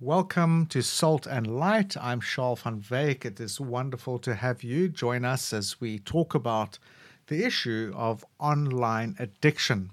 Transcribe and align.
Welcome 0.00 0.66
to 0.66 0.80
Salt 0.80 1.26
and 1.26 1.44
Light. 1.58 1.96
I'm 2.00 2.20
Charl 2.20 2.54
van 2.54 2.80
Wyk. 2.88 3.24
It 3.24 3.40
is 3.40 3.60
wonderful 3.60 4.20
to 4.20 4.36
have 4.36 4.62
you 4.62 4.88
join 4.88 5.24
us 5.24 5.52
as 5.52 5.80
we 5.80 5.98
talk 5.98 6.36
about 6.36 6.78
the 7.26 7.42
issue 7.42 7.92
of 7.96 8.24
online 8.38 9.16
addiction. 9.18 9.90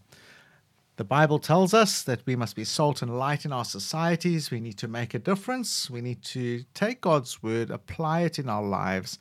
The 0.97 1.05
Bible 1.05 1.39
tells 1.39 1.73
us 1.73 2.03
that 2.03 2.23
we 2.27 2.35
must 2.35 2.55
be 2.55 2.65
salt 2.65 3.01
and 3.01 3.17
light 3.17 3.45
in 3.45 3.51
our 3.51 3.65
societies. 3.65 4.51
We 4.51 4.59
need 4.59 4.77
to 4.77 4.87
make 4.87 5.15
a 5.15 5.19
difference. 5.19 5.89
We 5.89 6.01
need 6.01 6.21
to 6.25 6.65
take 6.75 7.01
God's 7.01 7.41
word, 7.41 7.71
apply 7.71 8.21
it 8.21 8.37
in 8.37 8.47
our 8.47 8.63
lives. 8.63 9.17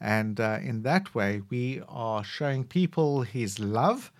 And 0.00 0.40
uh, 0.40 0.60
in 0.62 0.80
that 0.84 1.14
way, 1.14 1.42
we 1.50 1.82
are 1.90 2.24
showing 2.24 2.64
people 2.64 3.20
His 3.20 3.58
love 3.58 4.10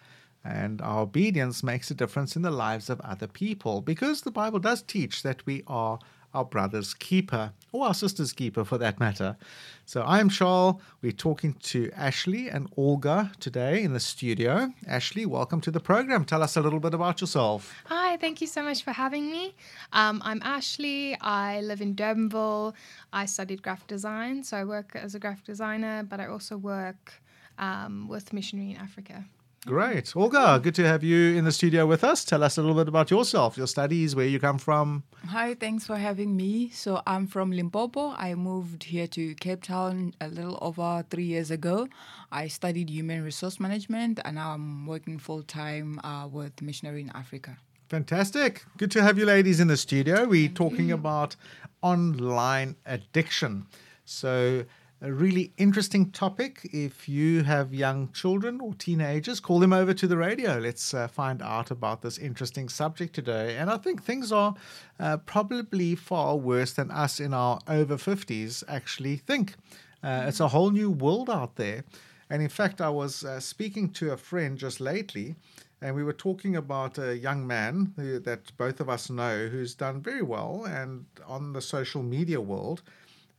and 0.44 0.80
our 0.82 1.00
obedience 1.00 1.62
makes 1.62 1.90
a 1.90 1.94
difference 1.94 2.36
in 2.36 2.42
the 2.42 2.50
lives 2.50 2.90
of 2.90 3.00
other 3.00 3.26
people 3.26 3.80
because 3.80 4.22
the 4.22 4.30
Bible 4.30 4.58
does 4.58 4.82
teach 4.82 5.22
that 5.22 5.44
we 5.46 5.62
are 5.66 5.98
our 6.34 6.44
brother's 6.44 6.94
keeper, 6.94 7.52
or 7.72 7.86
our 7.86 7.94
sister's 7.94 8.32
keeper 8.32 8.64
for 8.64 8.78
that 8.78 8.98
matter. 8.98 9.36
So 9.84 10.02
I'm 10.02 10.28
Charl. 10.28 10.80
We're 11.02 11.12
talking 11.12 11.54
to 11.64 11.90
Ashley 11.94 12.48
and 12.48 12.72
Olga 12.76 13.32
today 13.38 13.82
in 13.82 13.92
the 13.92 14.00
studio. 14.00 14.72
Ashley, 14.86 15.26
welcome 15.26 15.60
to 15.62 15.70
the 15.70 15.80
program. 15.80 16.24
Tell 16.24 16.42
us 16.42 16.56
a 16.56 16.62
little 16.62 16.80
bit 16.80 16.94
about 16.94 17.20
yourself. 17.20 17.74
Hi, 17.86 18.16
thank 18.16 18.40
you 18.40 18.46
so 18.46 18.62
much 18.62 18.82
for 18.82 18.92
having 18.92 19.30
me. 19.30 19.54
Um, 19.92 20.22
I'm 20.24 20.40
Ashley. 20.42 21.18
I 21.20 21.60
live 21.60 21.80
in 21.80 21.94
Durbanville. 21.94 22.72
I 23.12 23.26
studied 23.26 23.62
graphic 23.62 23.88
design, 23.88 24.42
so 24.42 24.56
I 24.56 24.64
work 24.64 24.92
as 24.94 25.14
a 25.14 25.18
graphic 25.18 25.44
designer, 25.44 26.02
but 26.02 26.18
I 26.20 26.26
also 26.26 26.56
work 26.56 27.20
um, 27.58 28.08
with 28.08 28.32
Missionary 28.32 28.70
in 28.70 28.76
Africa. 28.78 29.24
Great. 29.64 30.16
Olga, 30.16 30.58
good 30.60 30.74
to 30.74 30.84
have 30.84 31.04
you 31.04 31.36
in 31.36 31.44
the 31.44 31.52
studio 31.52 31.86
with 31.86 32.02
us. 32.02 32.24
Tell 32.24 32.42
us 32.42 32.58
a 32.58 32.60
little 32.60 32.76
bit 32.76 32.88
about 32.88 33.12
yourself, 33.12 33.56
your 33.56 33.68
studies, 33.68 34.16
where 34.16 34.26
you 34.26 34.40
come 34.40 34.58
from. 34.58 35.04
Hi, 35.28 35.54
thanks 35.54 35.86
for 35.86 35.94
having 35.96 36.36
me. 36.36 36.70
So, 36.70 37.00
I'm 37.06 37.28
from 37.28 37.52
Limpopo. 37.52 38.10
I 38.18 38.34
moved 38.34 38.82
here 38.82 39.06
to 39.06 39.36
Cape 39.36 39.62
Town 39.62 40.14
a 40.20 40.26
little 40.26 40.58
over 40.60 41.04
three 41.10 41.26
years 41.26 41.52
ago. 41.52 41.86
I 42.32 42.48
studied 42.48 42.90
human 42.90 43.22
resource 43.22 43.60
management 43.60 44.18
and 44.24 44.34
now 44.34 44.50
I'm 44.50 44.84
working 44.84 45.20
full 45.20 45.44
time 45.44 46.00
uh, 46.02 46.26
with 46.26 46.60
Missionary 46.60 47.02
in 47.02 47.12
Africa. 47.14 47.56
Fantastic. 47.88 48.64
Good 48.78 48.90
to 48.92 49.02
have 49.02 49.16
you 49.16 49.26
ladies 49.26 49.60
in 49.60 49.68
the 49.68 49.76
studio. 49.76 50.24
We're 50.26 50.48
talking 50.48 50.90
about 50.90 51.36
online 51.82 52.74
addiction. 52.84 53.66
So, 54.06 54.64
a 55.02 55.12
really 55.12 55.52
interesting 55.56 56.12
topic. 56.12 56.60
If 56.72 57.08
you 57.08 57.42
have 57.42 57.74
young 57.74 58.12
children 58.12 58.60
or 58.60 58.72
teenagers, 58.74 59.40
call 59.40 59.58
them 59.58 59.72
over 59.72 59.92
to 59.92 60.06
the 60.06 60.16
radio. 60.16 60.58
Let's 60.58 60.94
uh, 60.94 61.08
find 61.08 61.42
out 61.42 61.72
about 61.72 62.02
this 62.02 62.18
interesting 62.18 62.68
subject 62.68 63.12
today. 63.12 63.56
And 63.56 63.68
I 63.68 63.78
think 63.78 64.04
things 64.04 64.30
are 64.30 64.54
uh, 65.00 65.16
probably 65.16 65.96
far 65.96 66.36
worse 66.36 66.72
than 66.74 66.92
us 66.92 67.18
in 67.18 67.34
our 67.34 67.58
over 67.66 67.96
50s 67.96 68.62
actually 68.68 69.16
think. 69.16 69.56
Uh, 70.04 70.26
it's 70.28 70.38
a 70.38 70.48
whole 70.48 70.70
new 70.70 70.90
world 70.90 71.28
out 71.28 71.56
there. 71.56 71.82
And 72.30 72.40
in 72.40 72.48
fact, 72.48 72.80
I 72.80 72.88
was 72.88 73.24
uh, 73.24 73.40
speaking 73.40 73.90
to 73.94 74.12
a 74.12 74.16
friend 74.16 74.56
just 74.56 74.80
lately. 74.80 75.34
And 75.80 75.96
we 75.96 76.04
were 76.04 76.12
talking 76.12 76.54
about 76.54 76.96
a 76.98 77.18
young 77.18 77.44
man 77.44 77.92
who, 77.96 78.20
that 78.20 78.56
both 78.56 78.78
of 78.78 78.88
us 78.88 79.10
know 79.10 79.48
who's 79.48 79.74
done 79.74 80.00
very 80.00 80.22
well 80.22 80.64
and 80.64 81.06
on 81.26 81.54
the 81.54 81.60
social 81.60 82.04
media 82.04 82.40
world 82.40 82.82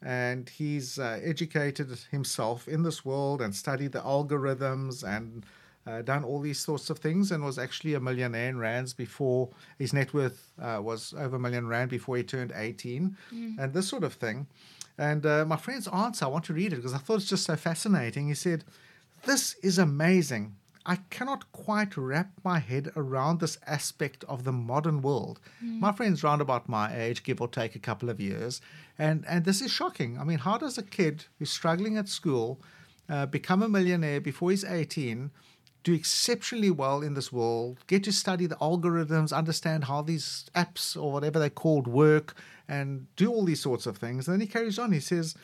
and 0.04 0.50
he's 0.50 1.00
uh, 1.00 1.20
educated 1.24 1.90
himself 2.12 2.68
in 2.68 2.84
this 2.84 3.06
world 3.06 3.42
and 3.42 3.56
studied 3.56 3.94
the 3.94 4.02
algorithms 4.02 5.04
and 5.04 5.46
uh, 5.86 6.02
done 6.02 6.24
all 6.24 6.40
these 6.40 6.60
sorts 6.60 6.90
of 6.90 7.00
things 7.00 7.32
and 7.32 7.44
was 7.44 7.58
actually 7.58 7.94
a 7.94 8.00
millionaire 8.00 8.50
in 8.50 8.58
rands 8.58 8.94
before 8.94 9.50
his 9.78 9.94
net 9.94 10.14
worth 10.14 10.52
uh, 10.62 10.80
was 10.82 11.14
over 11.18 11.36
a 11.36 11.40
million 11.40 11.68
rand 11.68 11.90
before 11.90 12.18
he 12.18 12.24
turned 12.24 12.54
18 12.56 13.18
mm. 13.34 13.58
and 13.60 13.74
this 13.74 13.88
sort 13.88 14.04
of 14.04 14.14
thing. 14.14 14.48
And 14.98 15.26
uh, 15.26 15.44
my 15.46 15.58
friend's 15.58 15.88
answer 15.88 16.26
i 16.26 16.28
want 16.28 16.46
to 16.46 16.54
read 16.54 16.72
it 16.72 16.78
because 16.78 16.94
i 16.94 17.00
thought 17.00 17.16
it's 17.16 17.30
just 17.30 17.46
so 17.46 17.56
fascinating. 17.56 18.28
He 18.28 18.34
said 18.34 18.64
this 19.26 19.56
is 19.64 19.78
amazing 19.78 20.56
I 20.86 20.98
cannot 21.10 21.52
quite 21.52 21.96
wrap 21.96 22.32
my 22.44 22.60
head 22.60 22.92
around 22.96 23.40
this 23.40 23.58
aspect 23.66 24.24
of 24.26 24.44
the 24.44 24.52
modern 24.52 25.02
world. 25.02 25.40
Mm. 25.64 25.80
My 25.80 25.92
friend's 25.92 26.24
round 26.24 26.42
about 26.42 26.68
my 26.68 26.94
age, 26.96 27.24
give 27.24 27.40
or 27.40 27.48
take 27.48 27.76
a 27.76 27.80
couple 27.80 28.10
of 28.10 28.20
years, 28.20 28.62
and 28.98 29.26
and 29.28 29.46
this 29.46 29.62
is 29.62 29.72
shocking. 29.72 30.18
I 30.18 30.24
mean, 30.24 30.40
how 30.40 30.58
does 30.58 30.78
a 30.78 30.84
kid 30.84 31.26
who's 31.40 31.52
struggling 31.52 31.98
at 31.98 32.10
school 32.10 32.60
uh, 33.10 33.26
become 33.26 33.64
a 33.64 33.70
millionaire 33.70 34.22
before 34.22 34.52
he's 34.52 34.66
18? 34.66 35.32
do 35.84 35.94
exceptionally 35.94 36.72
well 36.72 37.02
in 37.02 37.14
this 37.14 37.32
world, 37.32 37.78
get 37.88 38.04
to 38.06 38.12
study 38.12 38.46
the 38.46 38.56
algorithms, 38.56 39.36
understand 39.36 39.84
how 39.84 40.02
these 40.02 40.46
apps 40.56 40.96
or 40.96 41.12
whatever 41.12 41.40
they're 41.40 41.50
called 41.50 41.88
work, 41.88 42.36
and 42.68 43.08
do 43.16 43.30
all 43.30 43.44
these 43.44 43.62
sorts 43.62 43.86
of 43.86 43.98
things. 43.98 44.28
And 44.28 44.34
then 44.34 44.42
he 44.42 44.48
carries 44.48 44.80
on. 44.80 44.94
He 44.94 45.02
says, 45.02 45.36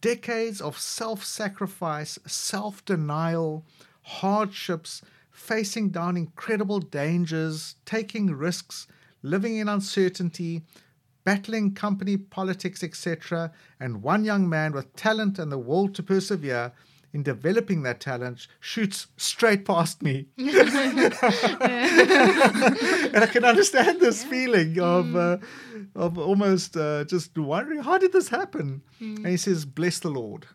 decades 0.00 0.60
of 0.60 0.78
self 0.78 1.24
sacrifice, 1.24 2.18
self 2.26 2.84
denial, 2.84 3.64
hardships, 4.02 5.02
facing 5.30 5.90
down 5.90 6.16
incredible 6.16 6.80
dangers, 6.80 7.76
taking 7.84 8.32
risks, 8.34 8.86
living 9.22 9.56
in 9.56 9.68
uncertainty, 9.68 10.62
battling 11.24 11.74
company 11.74 12.16
politics, 12.16 12.82
etc., 12.82 13.52
and 13.78 14.02
one 14.02 14.24
young 14.24 14.48
man 14.48 14.72
with 14.72 14.94
talent 14.96 15.38
and 15.38 15.52
the 15.52 15.58
will 15.58 15.88
to 15.88 16.02
persevere 16.02 16.72
in 17.12 17.22
developing 17.22 17.82
that 17.82 18.00
talent 18.00 18.46
shoots 18.60 19.06
straight 19.16 19.64
past 19.64 20.02
me. 20.02 20.26
and 20.36 20.48
I 23.14 23.28
can 23.32 23.44
understand 23.44 24.00
this 24.00 24.24
feeling 24.24 24.78
of 24.78 25.06
mm. 25.06 25.16
uh, 25.16 25.38
of 25.94 26.18
almost 26.18 26.76
uh, 26.76 27.04
just 27.04 27.36
wondering 27.36 27.82
how 27.82 27.98
did 27.98 28.12
this 28.12 28.28
happen? 28.28 28.82
Mm. 29.00 29.16
And 29.16 29.26
he 29.26 29.36
says, 29.36 29.64
"Bless 29.64 29.98
the 30.00 30.10
Lord." 30.10 30.46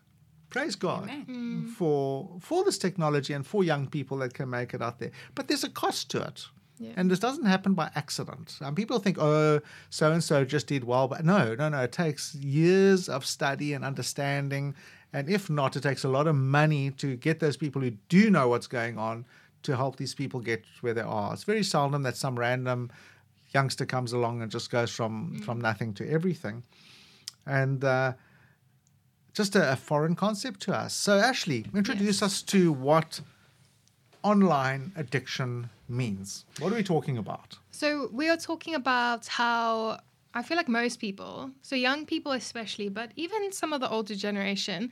Praise 0.53 0.75
God 0.75 1.09
mm. 1.09 1.67
for 1.71 2.29
for 2.39 2.63
this 2.63 2.77
technology 2.77 3.33
and 3.33 3.45
for 3.45 3.63
young 3.63 3.87
people 3.87 4.17
that 4.19 4.33
can 4.33 4.49
make 4.49 4.73
it 4.73 4.81
out 4.81 4.99
there. 4.99 5.11
But 5.35 5.47
there's 5.47 5.63
a 5.63 5.69
cost 5.69 6.09
to 6.11 6.21
it. 6.21 6.45
Yeah. 6.79 6.91
And 6.95 7.09
this 7.09 7.19
doesn't 7.19 7.45
happen 7.45 7.73
by 7.73 7.91
accident. 7.95 8.57
And 8.61 8.75
people 8.75 8.99
think, 8.99 9.17
oh, 9.19 9.61
so 9.89 10.11
and 10.11 10.23
so 10.23 10.43
just 10.43 10.67
did 10.67 10.83
well. 10.83 11.07
But 11.07 11.23
no, 11.23 11.55
no, 11.55 11.69
no. 11.69 11.81
It 11.81 11.91
takes 11.91 12.35
years 12.35 13.09
of 13.09 13.25
study 13.25 13.73
and 13.73 13.85
understanding. 13.85 14.75
And 15.13 15.29
if 15.29 15.49
not, 15.49 15.75
it 15.75 15.81
takes 15.81 16.03
a 16.03 16.09
lot 16.09 16.27
of 16.27 16.35
money 16.35 16.91
to 16.91 17.15
get 17.15 17.39
those 17.39 17.57
people 17.57 17.81
who 17.81 17.91
do 18.09 18.29
know 18.29 18.47
what's 18.47 18.67
going 18.67 18.97
on 18.97 19.25
to 19.63 19.75
help 19.77 19.95
these 19.95 20.15
people 20.15 20.39
get 20.39 20.63
where 20.81 20.93
they 20.93 21.01
are. 21.01 21.31
It's 21.33 21.43
very 21.43 21.63
seldom 21.63 22.03
that 22.03 22.17
some 22.17 22.37
random 22.37 22.91
youngster 23.53 23.85
comes 23.85 24.11
along 24.11 24.41
and 24.41 24.51
just 24.51 24.71
goes 24.71 24.91
from, 24.91 25.37
mm. 25.37 25.43
from 25.45 25.61
nothing 25.61 25.93
to 25.93 26.09
everything. 26.09 26.63
And 27.45 27.83
uh, 27.83 28.13
just 29.33 29.55
a, 29.55 29.71
a, 29.71 29.75
foreign 29.75 30.15
concept 30.15 30.59
to 30.61 30.73
us. 30.73 30.93
So, 30.93 31.17
Ashley, 31.17 31.65
introduce 31.73 32.21
yes. 32.21 32.23
us 32.23 32.41
to 32.43 32.71
what 32.71 33.21
online 34.21 34.91
addiction 34.95 35.69
means. 35.89 36.45
What 36.59 36.71
are 36.71 36.75
we 36.75 36.83
talking 36.83 37.17
about? 37.17 37.57
So, 37.71 38.09
we 38.11 38.29
are 38.29 38.37
talking 38.37 38.75
about 38.75 39.27
how 39.27 39.99
I 40.33 40.41
feel 40.41 40.57
like 40.57 40.67
most 40.67 40.99
people, 40.99 41.51
so 41.61 41.75
young 41.75 42.05
people 42.05 42.31
especially, 42.31 42.89
but 42.89 43.11
even 43.15 43.51
some 43.51 43.71
of 43.73 43.81
the 43.81 43.89
older 43.89 44.15
generation, 44.15 44.91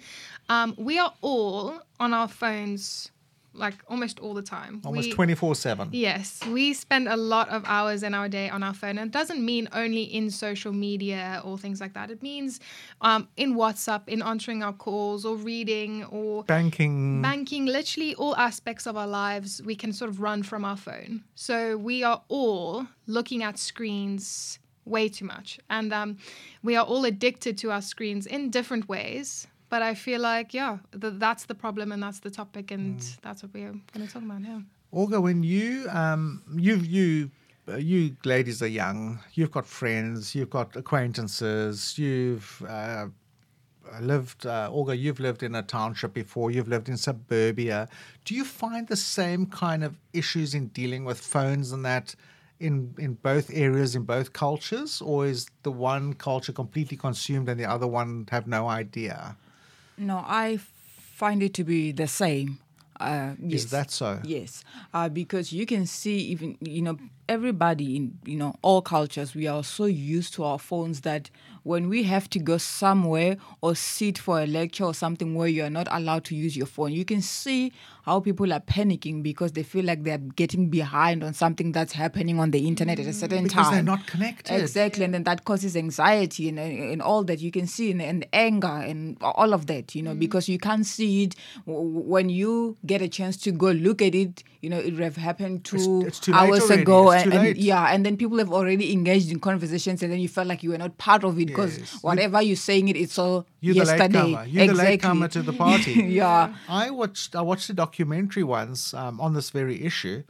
um, 0.50 0.76
we 0.78 1.00
are 1.00 1.14
all 1.22 1.82
on 2.00 2.14
our 2.14 2.28
phones 2.28 3.12
like 3.54 3.76
almost 3.88 4.20
all 4.20 4.34
the 4.34 4.42
time. 4.42 4.82
Almost 4.86 5.12
24 5.12 5.56
7. 5.56 5.90
Yes. 5.92 6.40
We 6.48 6.74
spend 6.74 7.08
a 7.08 7.18
lot 7.18 7.50
of 7.50 7.64
hours 7.66 8.04
in 8.04 8.14
our 8.14 8.30
day 8.30 8.50
on 8.50 8.64
our 8.64 8.74
phone. 8.74 8.98
And 8.98 9.10
it 9.10 9.12
doesn't 9.12 9.44
mean 9.44 9.68
only 9.74 10.04
in 10.04 10.30
social 10.30 10.72
media 10.72 11.42
or 11.44 11.58
things 11.58 11.82
like 11.82 11.94
that. 11.94 12.10
It 12.10 12.24
means 12.24 12.60
um, 13.02 13.28
in 13.38 13.56
WhatsApp, 13.56 14.08
in 14.08 14.22
answering 14.22 14.64
our 14.64 14.74
calls 14.74 15.26
or 15.26 15.36
reading 15.36 16.06
or 16.06 16.44
banking. 16.44 17.22
Banking, 17.22 17.66
literally 17.66 18.16
all 18.16 18.36
aspects 18.38 18.88
of 18.88 18.96
our 18.96 19.08
lives, 19.08 19.62
we 19.64 19.76
can 19.76 19.92
sort 19.92 20.10
of 20.10 20.22
run 20.22 20.44
from 20.44 20.64
our 20.64 20.78
phone. 20.78 21.24
So 21.36 21.78
we 21.78 22.04
are 22.04 22.22
all 22.30 22.88
looking 23.08 23.44
at 23.44 23.58
screens 23.60 24.60
way 24.86 25.10
too 25.10 25.26
much. 25.26 25.60
And 25.70 25.94
um, 25.94 26.18
we 26.64 26.76
are 26.76 26.86
all 26.86 27.06
addicted 27.06 27.58
to 27.60 27.72
our 27.72 27.82
screens 27.82 28.26
in 28.26 28.50
different 28.50 28.88
ways. 28.90 29.48
But 29.72 29.82
I 29.82 29.96
feel 29.96 30.20
like, 30.20 30.54
yeah, 30.54 30.80
the, 30.92 31.12
that's 31.12 31.46
the 31.46 31.56
problem 31.56 31.94
and 31.94 32.04
that's 32.04 32.20
the 32.20 32.30
topic, 32.30 32.72
and 32.72 33.00
mm. 33.00 33.22
that's 33.22 33.42
what 33.42 33.54
we're 33.54 33.72
going 33.94 34.06
to 34.06 34.14
talk 34.14 34.22
about 34.22 34.42
now. 34.42 34.64
Olga, 34.92 35.22
when 35.22 35.44
you 35.44 35.88
um, 35.90 36.44
you 36.68 36.76
you 36.76 37.32
uh, 37.70 37.78
you 37.78 38.18
ladies 38.26 38.62
are 38.62 38.68
young, 38.68 39.20
you've 39.34 39.52
got 39.52 39.66
friends, 39.66 40.36
you've 40.36 40.50
got 40.50 40.76
acquaintances, 40.76 41.98
you've 41.98 42.62
uh, 42.68 43.06
lived, 44.02 44.46
uh, 44.46 44.70
Olga, 44.70 44.94
you've 44.98 45.22
lived 45.22 45.42
in 45.42 45.56
a 45.56 45.64
township 45.64 46.14
before, 46.14 46.52
you've 46.52 46.68
lived 46.68 46.90
in 46.90 46.98
suburbia. 46.98 47.88
Do 48.26 48.36
you 48.36 48.44
find 48.44 48.90
the 48.90 48.98
same 48.98 49.46
kind 49.46 49.86
of 49.86 49.96
issues 50.12 50.54
in 50.54 50.68
dealing 50.68 51.06
with 51.06 51.22
phones 51.22 51.72
and 51.72 51.86
that 51.86 52.14
in, 52.60 52.94
in 53.00 53.14
both 53.14 53.50
areas, 53.54 53.96
in 53.96 54.04
both 54.04 54.34
cultures, 54.34 55.02
or 55.02 55.26
is 55.26 55.48
the 55.64 55.72
one 55.72 56.14
culture 56.14 56.52
completely 56.52 56.98
consumed 56.98 57.48
and 57.48 57.58
the 57.58 57.66
other 57.66 57.88
one 57.88 58.28
have 58.32 58.48
no 58.48 58.68
idea? 58.68 59.38
No, 59.98 60.24
I 60.26 60.58
find 60.58 61.44
it 61.44 61.54
to 61.56 61.64
be 61.64 61.92
the 61.92 62.08
same. 62.08 62.60
Uh, 63.00 63.34
yes. 63.40 63.64
Is 63.66 63.72
that 63.72 63.90
so? 63.90 64.20
Yes, 64.24 64.64
uh, 64.94 65.10
because 65.10 65.52
you 65.52 65.66
can 65.66 65.88
see 65.88 66.18
even 66.18 66.58
you 66.62 66.84
know 66.84 66.98
everybody 67.28 67.96
in 67.96 68.20
you 68.26 68.38
know 68.38 68.56
all 68.62 68.82
cultures, 68.82 69.34
we 69.34 69.48
are 69.48 69.64
so 69.64 69.86
used 69.86 70.36
to 70.36 70.44
our 70.44 70.60
phones 70.60 71.02
that 71.02 71.32
when 71.64 71.90
we 71.90 72.04
have 72.04 72.30
to 72.32 72.40
go 72.40 72.58
somewhere 72.58 73.38
or 73.62 73.76
sit 73.76 74.18
for 74.18 74.42
a 74.42 74.48
lecture 74.48 74.84
or 74.84 74.94
something 74.94 75.36
where 75.36 75.48
you 75.48 75.64
are 75.64 75.70
not 75.70 75.88
allowed 75.92 76.24
to 76.26 76.36
use 76.36 76.58
your 76.58 76.66
phone, 76.66 76.92
you 76.92 77.06
can 77.06 77.22
see 77.22 77.72
how 78.04 78.20
people 78.20 78.52
are 78.52 78.60
panicking 78.60 79.22
because 79.22 79.52
they 79.52 79.62
feel 79.62 79.86
like 79.86 80.04
they're 80.04 80.18
getting 80.18 80.70
behind 80.70 81.24
on 81.24 81.34
something 81.34 81.72
that's 81.72 81.94
happening 81.94 82.40
on 82.40 82.52
the 82.52 82.68
internet 82.68 83.00
at 83.00 83.06
a 83.06 83.10
mm, 83.10 83.14
certain 83.14 83.44
Because 83.44 83.54
time. 83.54 83.64
Because 83.64 83.74
they're 83.74 83.84
not 83.84 84.08
connected. 84.08 84.60
Exactly, 84.60 85.06
and 85.06 85.14
then 85.14 85.24
that 85.24 85.46
causes 85.46 85.76
anxiety 85.78 86.50
and, 86.50 86.58
and 86.58 87.02
all 87.02 87.24
that 87.26 87.40
you 87.40 87.52
can 87.52 87.68
see 87.68 87.92
and, 87.92 88.02
and 88.02 88.26
anger 88.34 88.68
and 88.68 89.18
all 89.22 89.54
of 89.54 89.68
that, 89.68 89.94
you 89.94 90.02
know, 90.02 90.16
mm. 90.16 90.20
because 90.20 90.50
you 90.50 90.58
can't 90.58 90.86
see 90.86 91.26
it 91.26 91.36
when 91.66 92.30
you 92.30 92.76
get 92.86 93.02
a 93.02 93.08
chance 93.08 93.38
to 93.38 93.52
go 93.52 93.70
look 93.72 94.02
at 94.02 94.16
it. 94.16 94.44
You 94.62 94.70
know, 94.70 94.78
it 94.78 94.94
would 94.94 95.04
have 95.04 95.18
happened 95.18 95.64
two 95.64 96.04
it's 96.06 96.20
too 96.20 96.34
hours 96.34 96.64
already, 96.64 96.82
ago, 96.84 97.12
it's 97.12 97.24
and, 97.24 97.34
and 97.34 97.58
yeah, 97.58 97.94
and 97.94 98.06
then 98.06 98.18
people 98.18 98.38
have 98.38 98.52
already 98.52 98.92
engaged 98.94 99.32
in 99.32 99.40
conversations, 99.40 100.04
and 100.04 100.12
then 100.12 100.20
you 100.20 100.28
felt 100.28 100.48
like 100.48 100.64
you 100.64 100.72
were 100.72 100.78
not 100.78 100.98
part 100.98 101.24
of 101.24 101.40
it 101.40 101.51
because 101.52 101.78
Yes. 101.80 102.04
whatever 102.04 102.42
you're 102.42 102.56
saying, 102.70 102.88
it 102.92 102.98
it's 102.98 103.18
all 103.24 103.46
You're 103.60 103.74
the 103.76 103.80
yesterday. 103.86 104.24
latecomer. 104.34 104.46
You're 104.54 104.68
the 104.68 104.74
latecomer 104.74 105.28
to 105.30 105.42
the 105.42 105.54
party. 105.66 105.94
yeah. 106.22 106.54
I 106.68 106.90
watched 106.90 107.36
I 107.36 107.42
watched 107.42 107.70
a 107.70 107.74
documentary 107.86 108.44
once 108.44 108.94
um, 108.94 109.20
on 109.26 109.34
this 109.34 109.50
very 109.52 109.78
issue, 109.90 110.24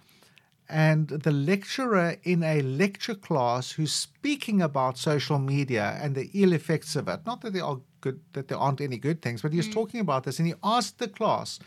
and 0.69 1.07
the 1.27 1.31
lecturer 1.31 2.15
in 2.23 2.43
a 2.43 2.61
lecture 2.61 3.15
class 3.15 3.71
who's 3.71 3.93
speaking 3.93 4.61
about 4.61 4.97
social 4.97 5.39
media 5.39 5.97
and 6.01 6.15
the 6.15 6.29
ill 6.33 6.53
effects 6.53 6.95
of 6.95 7.07
it. 7.07 7.19
Not 7.25 7.41
that 7.41 7.53
there 7.53 7.65
are 7.65 7.79
good 8.01 8.19
that 8.33 8.47
there 8.47 8.57
aren't 8.57 8.81
any 8.81 8.97
good 8.97 9.21
things, 9.21 9.41
but 9.41 9.51
he 9.51 9.57
was 9.57 9.69
talking 9.69 9.99
about 9.99 10.23
this, 10.23 10.39
and 10.39 10.47
he 10.47 10.55
asked 10.63 10.97
the 10.99 11.07
class, 11.07 11.59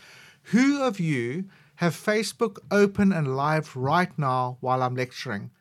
"Who 0.53 0.81
of 0.81 0.99
you 0.99 1.45
have 1.83 1.93
Facebook 1.93 2.57
open 2.71 3.11
and 3.11 3.35
live 3.35 3.75
right 3.75 4.13
now 4.17 4.57
while 4.61 4.81
I'm 4.83 4.95
lecturing?" 4.95 5.51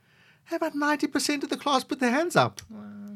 About 0.52 0.74
ninety 0.74 1.06
percent 1.06 1.42
of 1.44 1.48
the 1.50 1.56
class 1.56 1.84
put 1.84 2.00
their 2.00 2.10
hands 2.10 2.36
up. 2.36 2.60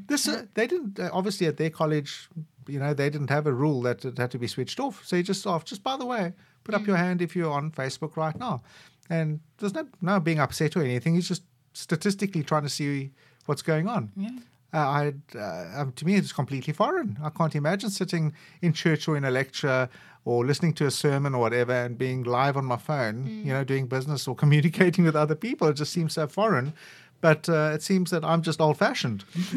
This 0.09 0.27
uh, 0.27 0.47
they 0.55 0.67
didn't 0.67 0.99
uh, 0.99 1.11
obviously 1.13 1.47
at 1.47 1.57
their 1.57 1.71
college, 1.71 2.29
you 2.67 2.79
know, 2.79 2.93
they 2.95 3.11
didn't 3.11 3.31
have 3.31 3.47
a 3.47 3.53
rule 3.53 3.83
that 3.83 4.05
it 4.05 4.19
had 4.19 4.31
to 4.33 4.39
be 4.39 4.47
switched 4.47 4.81
off. 4.81 5.07
So 5.07 5.17
you 5.17 5.23
just 5.23 5.47
off. 5.47 5.65
Just 5.65 5.83
by 5.83 5.97
the 5.97 6.07
way, 6.07 6.33
put 6.65 6.75
up 6.75 6.87
your 6.87 6.97
hand 6.97 7.23
if 7.23 7.37
you're 7.37 7.53
on 7.53 7.71
Facebook 7.71 8.17
right 8.17 8.39
now, 8.39 8.63
and 9.09 9.41
there's 9.59 9.75
no 9.75 9.87
no 10.01 10.19
being 10.19 10.41
upset 10.41 10.77
or 10.77 10.83
anything. 10.83 11.15
He's 11.15 11.29
just 11.29 11.43
statistically 11.73 12.43
trying 12.43 12.65
to 12.65 12.69
see 12.69 13.13
what's 13.47 13.63
going 13.63 13.87
on. 13.87 14.11
Yeah. 14.17 14.31
Uh, 14.73 14.77
I, 14.77 15.15
uh, 15.35 15.81
um, 15.81 15.93
to 15.93 16.05
me, 16.05 16.17
it's 16.17 16.33
completely 16.33 16.75
foreign. 16.75 17.19
I 17.23 17.31
can't 17.31 17.55
imagine 17.55 17.89
sitting 17.89 18.35
in 18.61 18.75
church 18.75 19.09
or 19.09 19.17
in 19.17 19.25
a 19.25 19.31
lecture 19.31 19.89
or 20.27 20.45
listening 20.45 20.75
to 20.75 20.85
a 20.85 20.91
sermon 20.91 21.35
or 21.35 21.41
whatever 21.41 21.73
and 21.73 21.97
being 21.97 22.23
live 22.23 22.55
on 22.59 22.67
my 22.67 22.77
phone, 22.77 23.27
you 23.27 23.51
know, 23.51 23.65
doing 23.65 23.87
business 23.87 24.29
or 24.29 24.35
communicating 24.43 25.05
with 25.05 25.17
other 25.17 25.35
people. 25.35 25.69
It 25.69 25.75
just 25.75 25.93
seems 25.93 26.13
so 26.13 26.27
foreign. 26.27 26.75
But 27.21 27.49
uh, 27.49 27.73
it 27.75 27.83
seems 27.83 28.11
that 28.11 28.25
I'm 28.25 28.43
just 28.43 28.61
old 28.61 28.79
fashioned. 28.79 29.25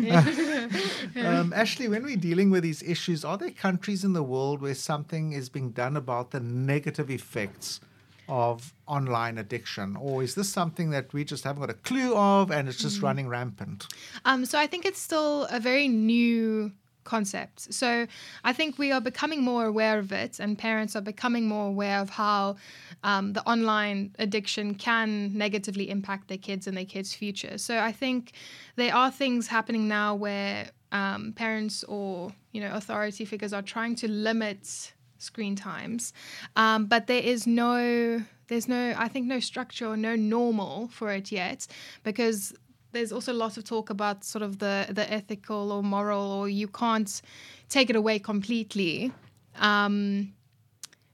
um, 1.15 1.53
Ashley, 1.53 1.87
when 1.87 2.03
we're 2.03 2.15
dealing 2.15 2.49
with 2.49 2.63
these 2.63 2.81
issues, 2.81 3.23
are 3.23 3.37
there 3.37 3.51
countries 3.51 4.03
in 4.03 4.13
the 4.13 4.23
world 4.23 4.61
where 4.61 4.73
something 4.73 5.33
is 5.33 5.49
being 5.49 5.69
done 5.71 5.95
about 5.95 6.31
the 6.31 6.39
negative 6.39 7.11
effects 7.11 7.79
of 8.27 8.73
online 8.87 9.37
addiction? 9.37 9.95
Or 9.95 10.23
is 10.23 10.33
this 10.33 10.49
something 10.49 10.89
that 10.89 11.13
we 11.13 11.23
just 11.23 11.43
haven't 11.43 11.61
got 11.61 11.69
a 11.69 11.75
clue 11.75 12.15
of 12.15 12.49
and 12.49 12.67
it's 12.67 12.77
just 12.77 13.01
running 13.01 13.27
rampant? 13.27 13.87
Um, 14.25 14.45
so 14.45 14.57
I 14.57 14.65
think 14.65 14.85
it's 14.85 14.99
still 14.99 15.45
a 15.45 15.59
very 15.59 15.87
new 15.87 16.71
concept. 17.03 17.73
So 17.73 18.07
I 18.43 18.53
think 18.53 18.77
we 18.77 18.91
are 18.91 19.01
becoming 19.01 19.43
more 19.43 19.65
aware 19.65 19.99
of 19.99 20.11
it, 20.11 20.39
and 20.39 20.57
parents 20.57 20.95
are 20.95 21.01
becoming 21.01 21.47
more 21.47 21.67
aware 21.67 21.99
of 21.99 22.09
how 22.09 22.57
um, 23.03 23.33
the 23.33 23.43
online 23.47 24.15
addiction 24.19 24.75
can 24.75 25.35
negatively 25.37 25.89
impact 25.89 26.27
their 26.27 26.37
kids 26.37 26.67
and 26.67 26.75
their 26.77 26.85
kids' 26.85 27.13
future. 27.13 27.57
So 27.57 27.79
I 27.79 27.91
think 27.91 28.33
there 28.75 28.95
are 28.95 29.11
things 29.11 29.47
happening 29.47 29.87
now 29.87 30.15
where 30.15 30.69
um, 30.91 31.33
parents 31.33 31.83
or 31.85 32.33
you 32.51 32.61
know 32.61 32.73
authority 32.73 33.25
figures 33.25 33.53
are 33.53 33.61
trying 33.61 33.95
to 33.95 34.07
limit 34.07 34.93
screen 35.17 35.55
times, 35.55 36.13
um, 36.55 36.85
but 36.85 37.07
there 37.07 37.21
is 37.21 37.47
no 37.47 38.21
there's 38.47 38.67
no 38.67 38.93
I 38.97 39.07
think 39.07 39.27
no 39.27 39.39
structure 39.39 39.87
or 39.87 39.97
no 39.97 40.15
normal 40.15 40.89
for 40.89 41.11
it 41.11 41.31
yet 41.31 41.67
because 42.03 42.53
there's 42.91 43.11
also 43.11 43.33
lots 43.33 43.57
of 43.57 43.63
talk 43.63 43.89
about 43.89 44.23
sort 44.23 44.41
of 44.41 44.59
the 44.59 44.87
the 44.89 45.11
ethical 45.11 45.71
or 45.71 45.83
moral 45.83 46.31
or 46.31 46.49
you 46.49 46.67
can't 46.67 47.21
take 47.69 47.89
it 47.89 47.95
away 47.95 48.19
completely. 48.19 49.11
Um 49.55 50.33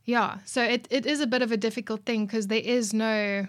yeah 0.05 0.37
so 0.45 0.63
it, 0.63 0.87
it 0.89 1.05
is 1.05 1.19
a 1.19 1.27
bit 1.27 1.41
of 1.41 1.51
a 1.51 1.57
difficult 1.57 2.05
thing 2.05 2.25
because 2.25 2.47
there 2.47 2.61
is 2.63 2.93
no 2.93 3.47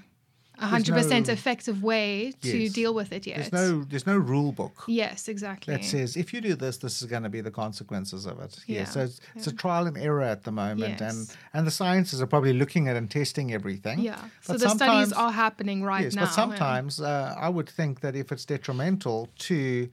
100% 0.61 1.27
no- 1.27 1.33
effective 1.33 1.83
way 1.83 2.33
to 2.43 2.57
Yes. 2.59 2.73
deal 2.73 2.93
with 2.95 3.13
it 3.13 3.27
yet 3.27 3.37
There's 3.39 3.53
no 3.53 3.85
there's 3.85 4.07
no 4.07 4.17
rule 4.17 4.53
book 4.53 4.85
yes 4.89 5.29
exactly 5.29 5.75
that 5.75 5.85
says 5.85 6.17
if 6.17 6.33
you 6.33 6.41
do 6.41 6.55
this, 6.55 6.79
this 6.79 7.01
is 7.01 7.07
going 7.09 7.23
to 7.23 7.29
be 7.29 7.41
the 7.41 7.51
consequences 7.51 8.27
of 8.27 8.41
it. 8.41 8.53
Yeah. 8.67 8.79
Yeah, 8.81 8.85
So 8.85 9.01
it's, 9.07 9.21
it's 9.37 9.47
a 9.47 9.53
trial 9.53 9.87
and 9.87 9.97
error 9.97 10.23
at 10.23 10.43
the 10.45 10.53
moment, 10.53 11.01
and 11.01 11.19
Yes. 11.19 11.37
and 11.55 11.67
the 11.67 11.71
sciences 11.71 12.21
are 12.23 12.27
probably 12.27 12.53
looking 12.53 12.89
at 12.89 12.97
and 12.97 13.09
testing 13.11 13.53
everything. 13.53 13.99
yeah 14.01 14.21
so 14.41 14.53
the 14.57 14.69
studies 14.69 15.13
are 15.13 15.33
happening 15.33 15.79
right 15.93 16.05
yes, 16.05 16.15
now 16.15 16.23
but 16.23 16.31
yeah. 16.31 16.35
sometimes 16.43 17.01
uh, 17.01 17.35
I 17.47 17.49
would 17.49 17.69
think 17.79 18.01
that 18.01 18.15
if 18.17 18.33
it's 18.33 18.45
detrimental 18.45 19.29
to 19.49 19.89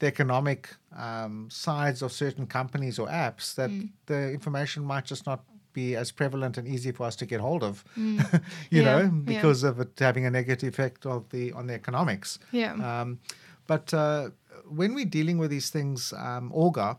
the 0.00 0.06
economic 0.06 0.60
um, 0.96 1.48
sides 1.50 2.02
of 2.02 2.10
certain 2.12 2.46
companies 2.46 2.98
or 2.98 3.06
apps, 3.08 3.54
that 3.54 3.70
Mm. 3.70 3.90
the 4.06 4.20
information 4.32 4.82
might 4.84 5.04
just 5.04 5.24
not 5.26 5.40
be 5.72 5.96
as 5.96 6.12
prevalent 6.12 6.58
and 6.58 6.66
easy 6.68 6.92
for 6.92 7.06
us 7.06 7.16
to 7.16 7.26
get 7.26 7.40
hold 7.40 7.62
of. 7.62 7.84
you 7.96 8.02
Mm. 8.02 8.42
Yeah, 8.70 8.82
know, 8.84 8.98
yeah. 9.02 9.08
because 9.24 9.62
of 9.62 9.80
it 9.80 9.98
having 9.98 10.26
a 10.26 10.30
negative 10.30 10.68
effect 10.74 11.06
of 11.06 11.28
the 11.30 11.52
on 11.52 11.66
the 11.66 11.74
economics. 11.74 12.38
yeah 12.52 12.72
Um, 13.00 13.18
but 13.66 13.92
uh, 13.94 14.30
when 14.68 14.94
we're 14.94 15.04
dealing 15.18 15.38
with 15.38 15.50
these 15.50 15.70
things, 15.70 16.12
um, 16.12 16.50
Olga, 16.52 16.98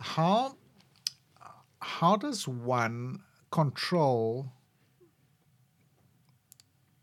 how 0.00 0.56
how 1.80 2.16
does 2.16 2.46
one 2.48 3.20
control 3.50 4.52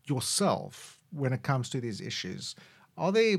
yourself 0.06 0.98
when 1.12 1.32
it 1.32 1.42
comes 1.42 1.68
to 1.70 1.80
these 1.80 2.00
issues? 2.00 2.54
Are 2.96 3.12
there 3.12 3.38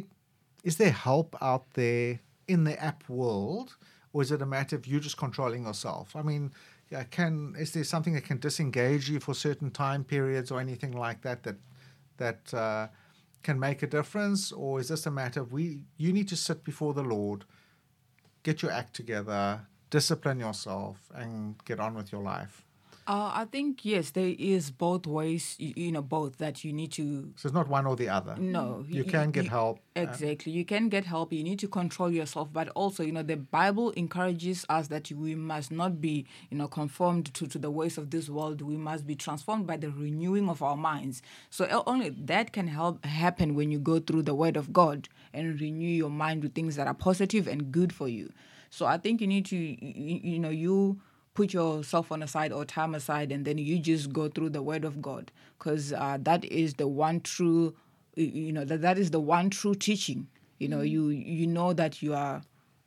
is 0.63 0.77
there 0.77 0.91
help 0.91 1.35
out 1.41 1.71
there 1.73 2.19
in 2.47 2.63
the 2.65 2.81
app 2.83 3.07
world, 3.09 3.75
or 4.13 4.21
is 4.21 4.31
it 4.31 4.41
a 4.41 4.45
matter 4.45 4.75
of 4.75 4.85
you 4.85 4.99
just 4.99 5.17
controlling 5.17 5.63
yourself? 5.65 6.15
I 6.15 6.21
mean, 6.21 6.51
yeah, 6.91 7.03
can 7.03 7.55
is 7.57 7.71
there 7.71 7.85
something 7.85 8.13
that 8.13 8.25
can 8.25 8.37
disengage 8.37 9.09
you 9.09 9.19
for 9.19 9.33
certain 9.33 9.71
time 9.71 10.03
periods 10.03 10.51
or 10.51 10.59
anything 10.59 10.91
like 10.91 11.21
that 11.21 11.43
that 11.43 11.55
that 12.17 12.53
uh, 12.53 12.87
can 13.43 13.59
make 13.59 13.81
a 13.81 13.87
difference, 13.87 14.51
or 14.51 14.79
is 14.79 14.89
this 14.89 15.05
a 15.05 15.11
matter 15.11 15.39
of 15.41 15.53
we 15.53 15.85
you 15.97 16.11
need 16.11 16.27
to 16.27 16.35
sit 16.35 16.63
before 16.65 16.93
the 16.93 17.03
Lord, 17.03 17.45
get 18.43 18.61
your 18.61 18.71
act 18.71 18.93
together, 18.93 19.61
discipline 19.89 20.39
yourself, 20.39 20.97
and 21.15 21.55
get 21.63 21.79
on 21.79 21.95
with 21.95 22.11
your 22.11 22.21
life? 22.21 22.65
Uh, 23.07 23.31
I 23.33 23.45
think 23.45 23.83
yes, 23.83 24.11
there 24.11 24.33
is 24.37 24.69
both 24.71 25.07
ways. 25.07 25.55
You, 25.59 25.73
you 25.75 25.91
know, 25.91 26.01
both 26.03 26.37
that 26.37 26.63
you 26.63 26.71
need 26.71 26.91
to. 26.93 27.33
So 27.35 27.47
it's 27.47 27.53
not 27.53 27.67
one 27.67 27.85
or 27.87 27.95
the 27.95 28.09
other. 28.09 28.35
No, 28.37 28.85
You 28.87 29.03
can 29.03 29.31
get 29.31 29.47
help. 29.47 29.79
uh, 29.97 30.01
Exactly, 30.01 30.51
you 30.51 30.63
can 30.63 30.87
get 30.87 31.05
help. 31.05 31.33
You 31.33 31.43
need 31.43 31.59
to 31.59 31.67
control 31.67 32.11
yourself, 32.11 32.49
but 32.53 32.69
also, 32.69 33.03
you 33.03 33.11
know, 33.11 33.23
the 33.23 33.37
Bible 33.37 33.89
encourages 33.91 34.65
us 34.69 34.87
that 34.89 35.11
we 35.11 35.33
must 35.35 35.71
not 35.71 35.99
be, 35.99 36.25
you 36.51 36.57
know, 36.57 36.67
conformed 36.67 37.33
to, 37.33 37.47
to 37.47 37.57
the 37.57 37.71
ways 37.71 37.97
of 37.97 38.11
this 38.11 38.29
world. 38.29 38.61
We 38.61 38.77
must 38.77 39.07
be 39.07 39.15
transformed 39.15 39.65
by 39.67 39.77
the 39.77 39.89
renewing 39.89 40.47
of 40.47 40.61
our 40.61 40.77
minds. 40.77 41.21
So 41.49 41.83
only 41.87 42.09
that 42.09 42.53
can 42.53 42.67
help 42.67 43.03
happen 43.05 43.55
when 43.55 43.71
you 43.71 43.79
go 43.79 43.99
through 43.99 44.23
the 44.23 44.35
Word 44.35 44.55
of 44.57 44.71
God 44.71 45.09
and 45.33 45.59
renew 45.59 45.87
your 45.87 46.09
mind 46.11 46.43
with 46.43 46.53
things 46.53 46.75
that 46.75 46.87
are 46.87 46.93
positive 46.93 47.47
and 47.47 47.71
good 47.71 47.91
for 47.93 48.07
you. 48.07 48.31
So 48.69 48.85
I 48.85 48.97
think 48.97 49.19
you 49.19 49.27
need 49.27 49.45
to, 49.47 49.57
you, 49.57 50.19
you 50.23 50.39
know, 50.39 50.49
you 50.49 51.01
put 51.33 51.53
yourself 51.53 52.11
on 52.11 52.21
a 52.21 52.27
side 52.27 52.51
or 52.51 52.65
time 52.65 52.93
aside 52.93 53.31
and 53.31 53.45
then 53.45 53.57
you 53.57 53.79
just 53.79 54.11
go 54.11 54.27
through 54.27 54.49
the 54.49 54.61
word 54.61 54.83
of 54.83 55.01
god 55.01 55.31
because 55.57 55.93
uh, 55.93 56.17
that 56.21 56.43
is 56.45 56.73
the 56.75 56.87
one 56.87 57.19
true 57.21 57.73
you 58.15 58.51
know 58.51 58.65
that, 58.65 58.81
that 58.81 58.97
is 58.97 59.11
the 59.11 59.19
one 59.19 59.49
true 59.49 59.73
teaching 59.73 60.27
you 60.59 60.67
know 60.67 60.81
you 60.81 61.09
you 61.09 61.47
know 61.47 61.73
that 61.73 62.01
you 62.01 62.13
are 62.13 62.41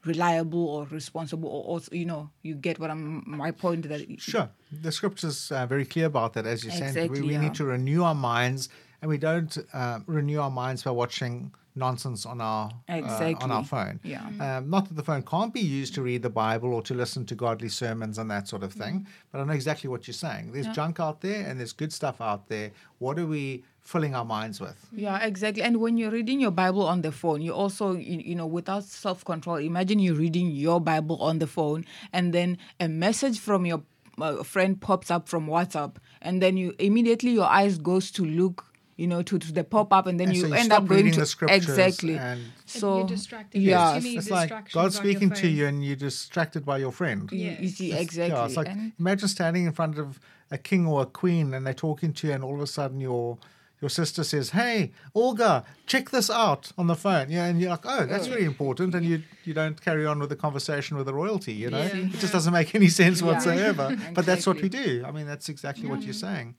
reliable 0.05 0.69
or 0.69 0.87
responsible 0.87 1.49
or 1.49 1.65
also 1.65 1.95
you 1.95 2.05
know 2.05 2.31
you 2.43 2.55
get 2.55 2.79
what 2.79 2.91
i'm 2.91 3.23
my 3.27 3.51
point 3.51 3.89
that 3.89 4.05
Sure. 4.21 4.49
The 4.71 4.93
scripture's 4.93 5.51
uh, 5.51 5.67
very 5.67 5.87
clear 5.87 6.07
about 6.07 6.35
that, 6.35 6.47
as 6.47 6.65
you 6.65 6.71
said. 6.71 7.11
We, 7.11 7.23
we 7.23 7.33
yeah. 7.33 7.41
need 7.41 7.55
to 7.55 7.65
renew 7.65 8.03
our 8.03 8.15
minds, 8.15 8.69
and 9.01 9.09
we 9.09 9.19
don't 9.19 9.57
uh, 9.73 10.01
renew 10.07 10.41
our 10.41 10.51
minds 10.51 10.83
by 10.83 10.91
watching 10.91 11.53
nonsense 11.77 12.25
on 12.25 12.41
our 12.41 12.71
uh, 12.89 13.35
on 13.41 13.51
our 13.51 13.65
phone. 13.65 14.01
Yeah. 14.03 14.27
Um, 14.41 14.71
not 14.71 14.87
that 14.89 14.95
the 14.95 15.03
phone 15.03 15.23
can't 15.23 15.53
be 15.53 15.61
used 15.61 15.95
to 15.95 16.03
read 16.03 16.23
the 16.23 16.31
Bible 16.31 16.73
or 16.73 16.83
to 16.83 16.95
listen 16.95 17.27
to 17.27 17.35
godly 17.35 17.69
sermons 17.69 18.19
and 18.19 18.31
that 18.31 18.49
sort 18.49 18.63
of 18.63 18.73
thing, 18.73 19.07
but 19.33 19.41
I 19.41 19.45
know 19.45 19.53
exactly 19.53 19.91
what 19.91 20.07
you're 20.07 20.15
saying. 20.15 20.53
There's 20.53 20.69
junk 20.69 21.01
out 21.01 21.21
there, 21.21 21.47
and 21.47 21.59
there's 21.59 21.73
good 21.73 21.93
stuff 21.93 22.21
out 22.21 22.49
there. 22.49 22.71
What 22.99 23.19
are 23.19 23.27
we 23.27 23.65
filling 23.81 24.15
our 24.15 24.25
minds 24.25 24.61
with? 24.61 24.77
Yeah, 24.93 25.19
exactly. 25.23 25.63
And 25.63 25.81
when 25.81 25.97
you're 25.97 26.11
reading 26.11 26.41
your 26.41 26.51
Bible 26.51 26.87
on 26.87 27.03
the 27.03 27.13
phone, 27.13 27.43
you 27.43 27.53
also, 27.53 27.93
you, 27.93 28.19
you 28.19 28.35
know, 28.35 28.47
without 28.47 28.85
self 28.85 29.25
control, 29.25 29.57
imagine 29.57 29.99
you're 29.99 30.15
reading 30.15 30.51
your 30.51 30.81
Bible 30.81 31.17
on 31.21 31.39
the 31.39 31.47
phone 31.47 31.85
and 32.13 32.33
then 32.33 32.59
a 32.81 32.89
message 32.89 33.39
from 33.39 33.67
your 33.67 33.83
uh, 34.21 34.43
friend 34.43 34.81
pops 34.81 35.11
up 35.11 35.29
from 35.29 35.47
WhatsApp, 35.47 35.97
and 36.23 36.41
then 36.41 36.57
you 36.57 36.75
immediately 36.79 37.33
your 37.33 37.47
eyes 37.47 37.79
goes 37.79 38.11
to 38.13 38.25
look 38.25 38.74
you 38.97 39.07
know, 39.07 39.23
to, 39.23 39.39
to 39.39 39.53
the 39.53 39.65
pop 39.65 39.93
up, 39.93 40.07
and 40.07 40.19
then 40.21 40.29
And 40.29 40.37
you 40.37 40.43
so 40.43 40.49
you 40.49 40.55
end 40.55 40.67
stop 40.67 40.83
up 40.83 40.89
going 40.89 40.99
reading 40.99 41.13
to 41.15 41.21
the 41.21 41.27
scriptures 41.27 41.69
exactly. 41.69 42.17
and- 42.17 42.43
So 42.67 42.99
you're 42.99 43.07
distracted. 43.07 43.61
Yeah, 43.63 43.93
There's 43.93 44.05
too 44.05 44.19
It's 44.19 44.31
like 44.31 44.49
distractions 44.49 44.75
God's 44.75 44.97
speaking 44.97 45.31
to 45.31 45.49
you 45.49 45.67
and 45.67 45.85
you're 45.85 45.97
distracted 45.97 46.65
by 46.65 46.79
your 46.79 46.93
friend. 46.93 47.29
Yeah, 47.33 47.61
you 47.61 47.71
Yes. 47.77 48.01
exactly. 48.01 48.37
Yeah, 48.37 48.45
it's 48.47 48.57
like 48.57 48.69
and 48.69 48.93
imagine 48.99 49.29
standing 49.29 49.65
in 49.67 49.73
front 49.73 49.99
of 49.99 50.19
a 50.51 50.59
king 50.59 50.87
or 50.87 51.03
a 51.03 51.07
queen 51.07 51.55
and 51.55 51.67
they're 51.67 51.75
talking 51.89 52.13
to 52.15 52.27
you, 52.29 52.33
and 52.35 52.45
all 52.45 52.55
of 52.55 52.61
a 52.61 52.67
sudden 52.67 53.01
your 53.01 53.39
your 53.83 53.91
sister 53.91 54.25
says, 54.25 54.51
"Hey, 54.51 54.93
Olga, 55.15 55.63
check 55.87 56.09
this 56.11 56.31
out 56.31 56.73
on 56.79 56.87
the 56.87 56.95
phone." 56.95 57.29
Yeah, 57.31 57.45
and 57.47 57.61
you're 57.61 57.69
like, 57.71 57.85
"Oh, 57.85 58.07
that's 58.07 58.29
really 58.29 58.45
important," 58.45 58.95
and 58.95 59.05
you 59.05 59.23
you 59.45 59.53
don't 59.53 59.79
carry 59.79 60.07
on 60.07 60.21
with 60.21 60.31
the 60.31 60.37
conversation 60.37 60.97
with 60.97 61.05
the 61.05 61.13
royalty. 61.13 61.53
You 61.53 61.69
know, 61.71 61.83
Yeah. 61.83 61.97
it 61.97 62.19
just 62.19 62.33
doesn't 62.33 62.53
make 62.53 62.75
any 62.75 62.89
sense 62.89 63.21
Yeah. 63.21 63.27
whatsoever. 63.27 63.95
But 64.15 64.25
that's 64.25 64.47
what 64.47 64.63
we 64.63 64.69
do. 64.71 65.05
I 65.07 65.11
mean, 65.11 65.27
that's 65.27 65.49
exactly 65.51 65.87
what 65.87 66.01
you're 66.03 66.15
saying. 66.15 66.55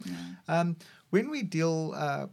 Um, 0.47 0.75
when 1.15 1.29
we 1.29 1.43
deal, 1.43 1.93
uh, 1.95 2.27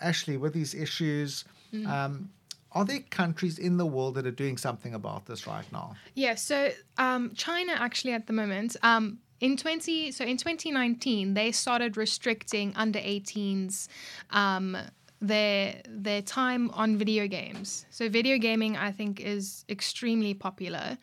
Ashley, 0.00 0.36
with 0.36 0.52
these 0.52 0.74
issues. 0.74 1.44
Um, 1.86 2.30
are 2.72 2.84
there 2.84 3.00
countries 3.10 3.58
in 3.58 3.76
the 3.76 3.86
world 3.86 4.16
that 4.16 4.26
are 4.26 4.38
doing 4.44 4.56
something 4.56 4.92
about 4.92 5.26
this 5.26 5.46
right 5.46 5.68
now? 5.72 5.94
Yeah, 6.14 6.34
so 6.34 6.70
um, 6.98 7.32
China 7.34 7.74
actually 7.78 8.14
at 8.14 8.26
the 8.26 8.32
moment, 8.32 8.76
um, 8.82 9.18
in 9.40 9.56
20, 9.56 10.10
so 10.10 10.24
in 10.24 10.36
2019, 10.36 11.34
they 11.34 11.52
started 11.52 11.96
restricting 11.96 12.72
under 12.74 12.98
18s 12.98 13.86
um, 14.30 14.76
their 15.20 15.80
their 15.88 16.22
time 16.22 16.70
on 16.70 16.98
video 16.98 17.28
games. 17.28 17.86
So 17.90 18.08
video 18.08 18.36
gaming, 18.38 18.76
I 18.76 18.90
think, 18.90 19.20
is 19.20 19.64
extremely 19.68 20.34
popular. 20.34 20.98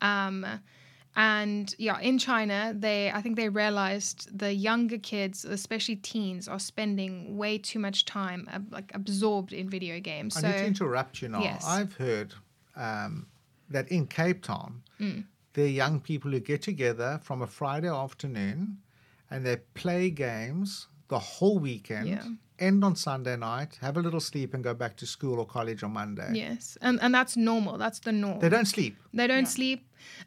Um, 0.00 0.44
and 1.18 1.74
yeah, 1.78 1.98
in 2.00 2.16
China, 2.18 2.72
they 2.78 3.10
I 3.10 3.20
think 3.22 3.34
they 3.36 3.48
realized 3.48 4.18
the 4.38 4.54
younger 4.54 4.98
kids, 4.98 5.44
especially 5.44 5.96
teens, 5.96 6.46
are 6.46 6.60
spending 6.60 7.36
way 7.36 7.58
too 7.58 7.80
much 7.80 8.04
time 8.04 8.48
uh, 8.52 8.60
like 8.70 8.92
absorbed 8.94 9.52
in 9.52 9.68
video 9.68 9.98
games. 9.98 10.36
I 10.36 10.40
so 10.40 10.46
need 10.48 10.58
to 10.58 10.66
interrupt 10.66 11.20
you 11.20 11.28
now. 11.28 11.42
Yes. 11.42 11.64
I've 11.66 11.92
heard 11.94 12.34
um, 12.76 13.26
that 13.68 13.88
in 13.88 14.06
Cape 14.06 14.42
Town, 14.42 14.82
Mm. 15.00 15.24
there 15.54 15.64
are 15.64 15.68
young 15.68 16.00
people 16.00 16.30
who 16.30 16.40
get 16.40 16.62
together 16.62 17.18
from 17.22 17.42
a 17.42 17.46
Friday 17.46 17.88
afternoon 17.88 18.78
and 19.30 19.44
they 19.44 19.56
play 19.74 20.10
games 20.10 20.86
the 21.08 21.18
whole 21.18 21.58
weekend, 21.58 22.08
Yeah. 22.08 22.24
End 22.58 22.84
on 22.84 22.96
Sunday 22.96 23.36
night, 23.36 23.78
have 23.80 23.96
a 23.96 24.00
little 24.00 24.20
sleep, 24.20 24.54
and 24.54 24.64
go 24.64 24.74
back 24.74 24.96
to 24.96 25.06
school 25.06 25.38
or 25.38 25.46
college 25.46 25.82
on 25.82 25.92
Monday. 25.92 26.30
yes, 26.34 26.76
and 26.80 26.98
and 27.02 27.14
that's 27.14 27.36
normal. 27.36 27.78
That's 27.78 28.00
the 28.00 28.12
norm. 28.12 28.40
They 28.40 28.48
don't 28.48 28.66
sleep. 28.68 28.96
They 29.14 29.26
don't 29.26 29.44
Yeah. 29.44 29.48
sleep. 29.58 29.80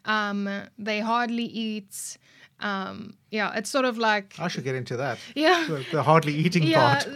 Um, 0.04 0.48
they 0.78 1.00
hardly 1.00 1.44
eat. 1.44 2.18
Um, 2.62 3.14
yeah, 3.30 3.56
it's 3.58 3.70
sort 3.70 3.86
of 3.86 3.96
like 3.96 4.34
I 4.38 4.48
should 4.48 4.64
get 4.64 4.74
into 4.74 4.96
that. 4.98 5.18
yeah. 5.34 5.64
The, 5.66 5.84
the 5.90 6.02
hardly 6.02 6.34
eating 6.34 6.64
Yeah, 6.64 6.98
part. 7.02 7.08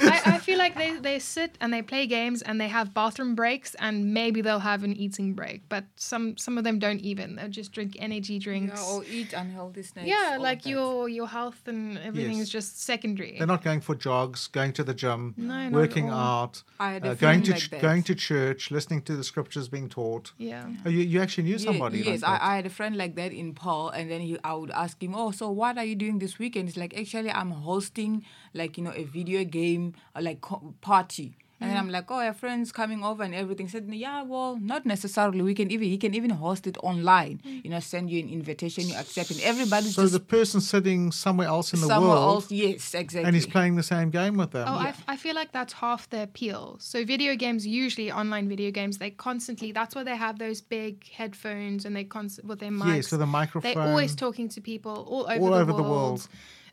I, 0.00 0.34
I 0.34 0.38
feel 0.38 0.58
like 0.58 0.76
they, 0.76 0.96
they 0.98 1.18
sit 1.18 1.56
and 1.60 1.72
they 1.72 1.80
play 1.82 2.06
games 2.06 2.42
and 2.42 2.60
they 2.60 2.68
have 2.68 2.92
bathroom 2.92 3.34
breaks 3.34 3.74
and 3.76 4.12
maybe 4.12 4.42
they'll 4.42 4.58
have 4.58 4.84
an 4.84 4.94
eating 4.94 5.32
break, 5.32 5.62
but 5.68 5.84
some 5.96 6.36
some 6.36 6.58
of 6.58 6.64
them 6.64 6.78
don't 6.78 7.00
even. 7.00 7.36
They'll 7.36 7.48
just 7.48 7.72
drink 7.72 7.96
energy 7.98 8.38
drinks. 8.38 8.78
yeah, 8.80 8.92
or 8.94 9.04
eat 9.04 9.32
unhealthy 9.32 9.82
snacks. 9.82 10.06
Yeah, 10.08 10.26
all 10.32 10.34
of 10.36 10.42
like 10.42 10.62
that. 10.64 10.68
your 10.70 11.08
your 11.08 11.28
health 11.28 11.66
and 11.66 11.98
everything 11.98 12.38
Yes. 12.38 12.46
is 12.48 12.50
just 12.50 12.82
secondary. 12.82 13.36
They're 13.38 13.46
not 13.46 13.64
going 13.64 13.80
for 13.80 13.94
jogs, 13.94 14.46
going 14.48 14.72
to 14.74 14.84
the 14.84 14.94
gym, 14.94 15.32
No, 15.38 15.70
working 15.72 16.08
out, 16.10 16.62
I 16.78 16.92
had 16.92 17.06
uh, 17.06 17.14
going 17.14 17.42
to 17.42 17.52
like 17.52 17.60
ch- 17.62 17.70
going 17.80 18.02
to 18.04 18.14
church, 18.14 18.70
listening 18.70 19.00
to 19.02 19.16
the 19.16 19.24
scriptures 19.24 19.68
being 19.68 19.88
taught. 19.88 20.32
yeah. 20.36 20.66
Oh, 20.84 20.90
you, 20.90 20.98
you 21.02 21.20
actually 21.22 21.44
knew 21.44 21.56
Ye- 21.56 21.66
somebody 21.70 21.98
yes, 21.98 22.06
like 22.06 22.20
that. 22.20 22.42
I, 22.42 22.52
I 22.52 22.56
had 22.56 22.66
a 22.66 22.70
friend 22.70 22.96
like 22.96 23.14
that 23.16 23.32
in 23.32 23.54
Paarl, 23.54 23.88
and 23.88 24.10
then 24.10 24.20
he, 24.20 24.36
I 24.44 24.52
would 24.54 24.70
ask 24.84 25.02
him, 25.02 25.14
"Oh, 25.14 25.30
so 25.30 25.50
what 25.50 25.78
are 25.78 25.84
you 25.84 25.96
doing 25.96 26.18
this 26.18 26.38
weekend?" 26.38 26.68
It's 26.68 26.76
like 26.76 26.94
actually 26.96 27.30
I'm 27.30 27.50
hosting 27.50 28.24
like 28.54 28.76
you 28.78 28.84
know 28.84 28.92
a 28.94 29.04
video 29.04 29.44
game 29.44 29.94
like 30.28 30.40
co- 30.40 30.74
party. 30.80 31.36
And 31.64 31.70
then 31.70 31.78
I'm 31.78 31.88
like, 31.88 32.10
oh, 32.10 32.20
your 32.22 32.34
friends 32.34 32.72
coming 32.72 33.02
over 33.02 33.22
and 33.22 33.34
everything. 33.34 33.68
Said, 33.68 33.88
yeah, 33.90 34.22
well, 34.22 34.58
not 34.60 34.84
necessarily. 34.84 35.40
We 35.42 35.54
can 35.54 35.70
even 35.70 35.88
he 35.88 35.96
can 35.98 36.14
even 36.14 36.30
host 36.30 36.66
it 36.66 36.76
online. 36.82 37.40
You 37.44 37.70
know, 37.70 37.80
send 37.80 38.10
you 38.10 38.20
an 38.22 38.28
invitation, 38.28 38.86
you 38.88 38.94
accept, 38.96 39.30
and 39.30 39.40
everybody's 39.40 39.94
so 39.94 40.02
just 40.02 40.12
the 40.12 40.20
person 40.20 40.60
sitting 40.60 41.10
somewhere 41.12 41.48
else 41.48 41.72
in 41.72 41.80
the 41.80 41.86
somewhere 41.86 42.10
world 42.10 42.42
else. 42.42 42.50
Yes, 42.50 42.94
exactly. 42.94 43.26
and 43.26 43.34
he's 43.34 43.46
playing 43.46 43.76
the 43.76 43.82
same 43.82 44.10
game 44.10 44.36
with 44.36 44.50
them. 44.50 44.66
Oh, 44.68 44.74
I, 44.76 44.88
f- 44.88 45.04
I 45.08 45.16
feel 45.16 45.34
like 45.34 45.52
that's 45.52 45.72
half 45.74 46.08
the 46.10 46.22
appeal. 46.24 46.76
So 46.80 47.04
video 47.04 47.34
games, 47.36 47.66
usually 47.66 48.12
online 48.12 48.48
video 48.48 48.70
games, 48.70 48.98
they 48.98 49.10
constantly. 49.10 49.72
That's 49.72 49.94
why 49.94 50.04
they 50.04 50.16
have 50.16 50.38
those 50.38 50.60
big 50.60 51.08
headphones 51.10 51.84
and 51.86 51.96
they 51.96 52.04
constant 52.04 52.46
with 52.46 52.58
their 52.60 52.70
mics. 52.70 52.96
yes, 52.96 53.12
with 53.12 53.22
a 53.22 53.26
microphone. 53.26 53.74
They're 53.74 53.82
always 53.82 54.14
talking 54.14 54.48
to 54.50 54.60
people 54.60 55.06
all 55.08 55.24
over 55.30 55.40
All 55.40 55.50
the 55.50 55.56
over 55.62 55.72
the 55.72 55.82
world. 55.82 55.92
world. 55.92 56.28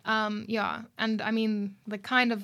Um, 0.05 0.45
yeah, 0.47 0.81
and 0.97 1.21
I 1.21 1.31
mean 1.31 1.75
the 1.87 1.97
kind 1.99 2.31
of 2.31 2.43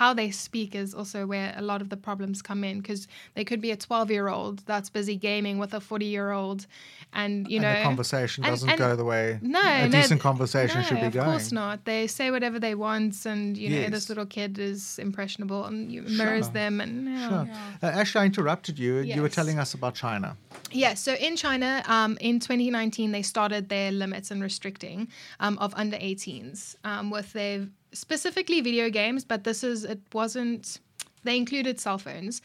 how 0.00 0.12
they 0.20 0.30
speak 0.30 0.74
is 0.74 0.94
also 0.94 1.26
where 1.26 1.54
a 1.56 1.62
lot 1.62 1.80
of 1.80 1.88
the 1.88 1.96
problems 1.96 2.42
come 2.42 2.62
in 2.70 2.76
because 2.80 3.08
they 3.34 3.44
could 3.44 3.60
be 3.62 3.70
a 3.70 3.76
12 3.76 4.10
year 4.10 4.28
old 4.28 4.56
that's 4.66 4.90
busy 4.90 5.16
gaming 5.16 5.56
with 5.62 5.72
a 5.72 5.80
40 5.80 6.04
year 6.16 6.32
old 6.32 6.66
and 7.14 7.48
you 7.48 7.56
and 7.58 7.62
know 7.64 7.74
the 7.78 7.82
conversation 7.82 8.44
and- 8.44 8.52
doesn't 8.52 8.68
and- 8.70 8.78
go 8.78 8.94
the 8.94 9.04
way 9.04 9.38
no, 9.40 9.60
a 9.62 9.88
no, 9.88 10.00
decent 10.00 10.20
conversation 10.20 10.80
no, 10.80 10.86
should 10.86 11.00
be 11.00 11.08
going. 11.08 11.26
of 11.28 11.32
course 11.32 11.50
not. 11.62 11.76
They 11.86 12.06
say 12.18 12.30
whatever 12.30 12.58
they 12.66 12.74
want, 12.74 13.14
and 13.32 13.56
you 13.56 13.68
know 13.70 13.76
Yes. 13.84 13.90
this 13.96 14.08
little 14.10 14.26
kid 14.36 14.58
is 14.58 14.98
impressionable, 14.98 15.64
and 15.68 15.90
you 15.94 16.02
mirrors 16.02 16.46
Sure. 16.46 16.52
them, 16.60 16.74
and 16.84 16.92
yeah. 17.08 17.28
Sure. 17.28 17.44
Uh, 17.82 18.00
Ashley, 18.00 18.20
I 18.22 18.26
interrupted 18.26 18.78
you. 18.78 18.92
You 19.14 19.22
were 19.22 19.34
telling 19.40 19.58
us 19.64 19.70
about 19.78 19.94
China. 19.94 20.28
Yeah, 20.72 20.94
so 20.94 21.10
in 21.28 21.36
China, 21.36 21.70
um, 21.96 22.12
in 22.20 22.34
2019, 22.40 23.12
they 23.12 23.22
started 23.22 23.62
their 23.68 23.90
limits 24.02 24.30
and 24.32 24.42
restricting 24.42 24.98
um, 25.44 25.54
of 25.64 25.72
under 25.82 25.96
18s 25.96 26.76
um, 26.90 27.10
with 27.16 27.32
their 27.32 27.58
specifically 27.96 28.60
video 28.60 28.90
games, 28.90 29.24
but 29.24 29.44
this 29.44 29.64
is, 29.64 29.84
it 29.84 30.00
wasn't, 30.12 30.80
they 31.24 31.36
included 31.36 31.80
cell 31.80 31.98
phones. 31.98 32.42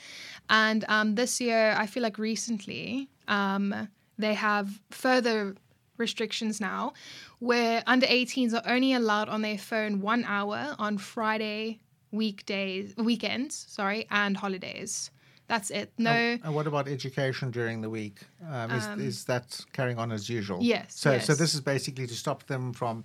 And 0.50 0.86
um, 0.88 1.16
this 1.16 1.40
year, 1.42 1.76
I 1.78 1.86
feel 1.86 2.04
like 2.04 2.18
recently, 2.18 3.10
um, 3.28 3.90
they 4.18 4.34
have 4.34 4.80
further 4.92 5.56
restrictions 5.98 6.60
now 6.60 6.94
where 7.40 7.84
under 7.88 8.06
18s 8.06 8.54
are 8.54 8.64
only 8.66 8.94
allowed 8.94 9.30
on 9.30 9.42
their 9.42 9.58
phone 9.58 10.02
one 10.02 10.24
hour 10.26 10.76
on 10.80 10.98
Friday, 10.98 11.80
weekdays, 12.12 12.96
weekends, 12.98 13.66
sorry, 13.70 14.08
and 14.10 14.36
holidays. 14.38 15.12
That's 15.48 15.70
it. 15.70 15.92
No. 15.98 16.12
And 16.12 16.56
what 16.56 16.66
about 16.66 16.88
education 16.88 17.52
during 17.52 17.82
the 17.82 17.90
week? 17.90 18.20
Um, 18.50 18.72
is, 18.72 18.86
is 19.00 19.26
that 19.26 19.60
carrying 19.74 19.98
on 19.98 20.12
as 20.12 20.30
usual? 20.30 20.60
Yes, 20.62 20.94
So, 20.96 21.20
so 21.20 21.36
this 21.36 21.54
is 21.54 21.62
basically 21.62 22.08
to 22.08 22.14
stop 22.14 22.46
them 22.48 22.72
from 22.74 23.04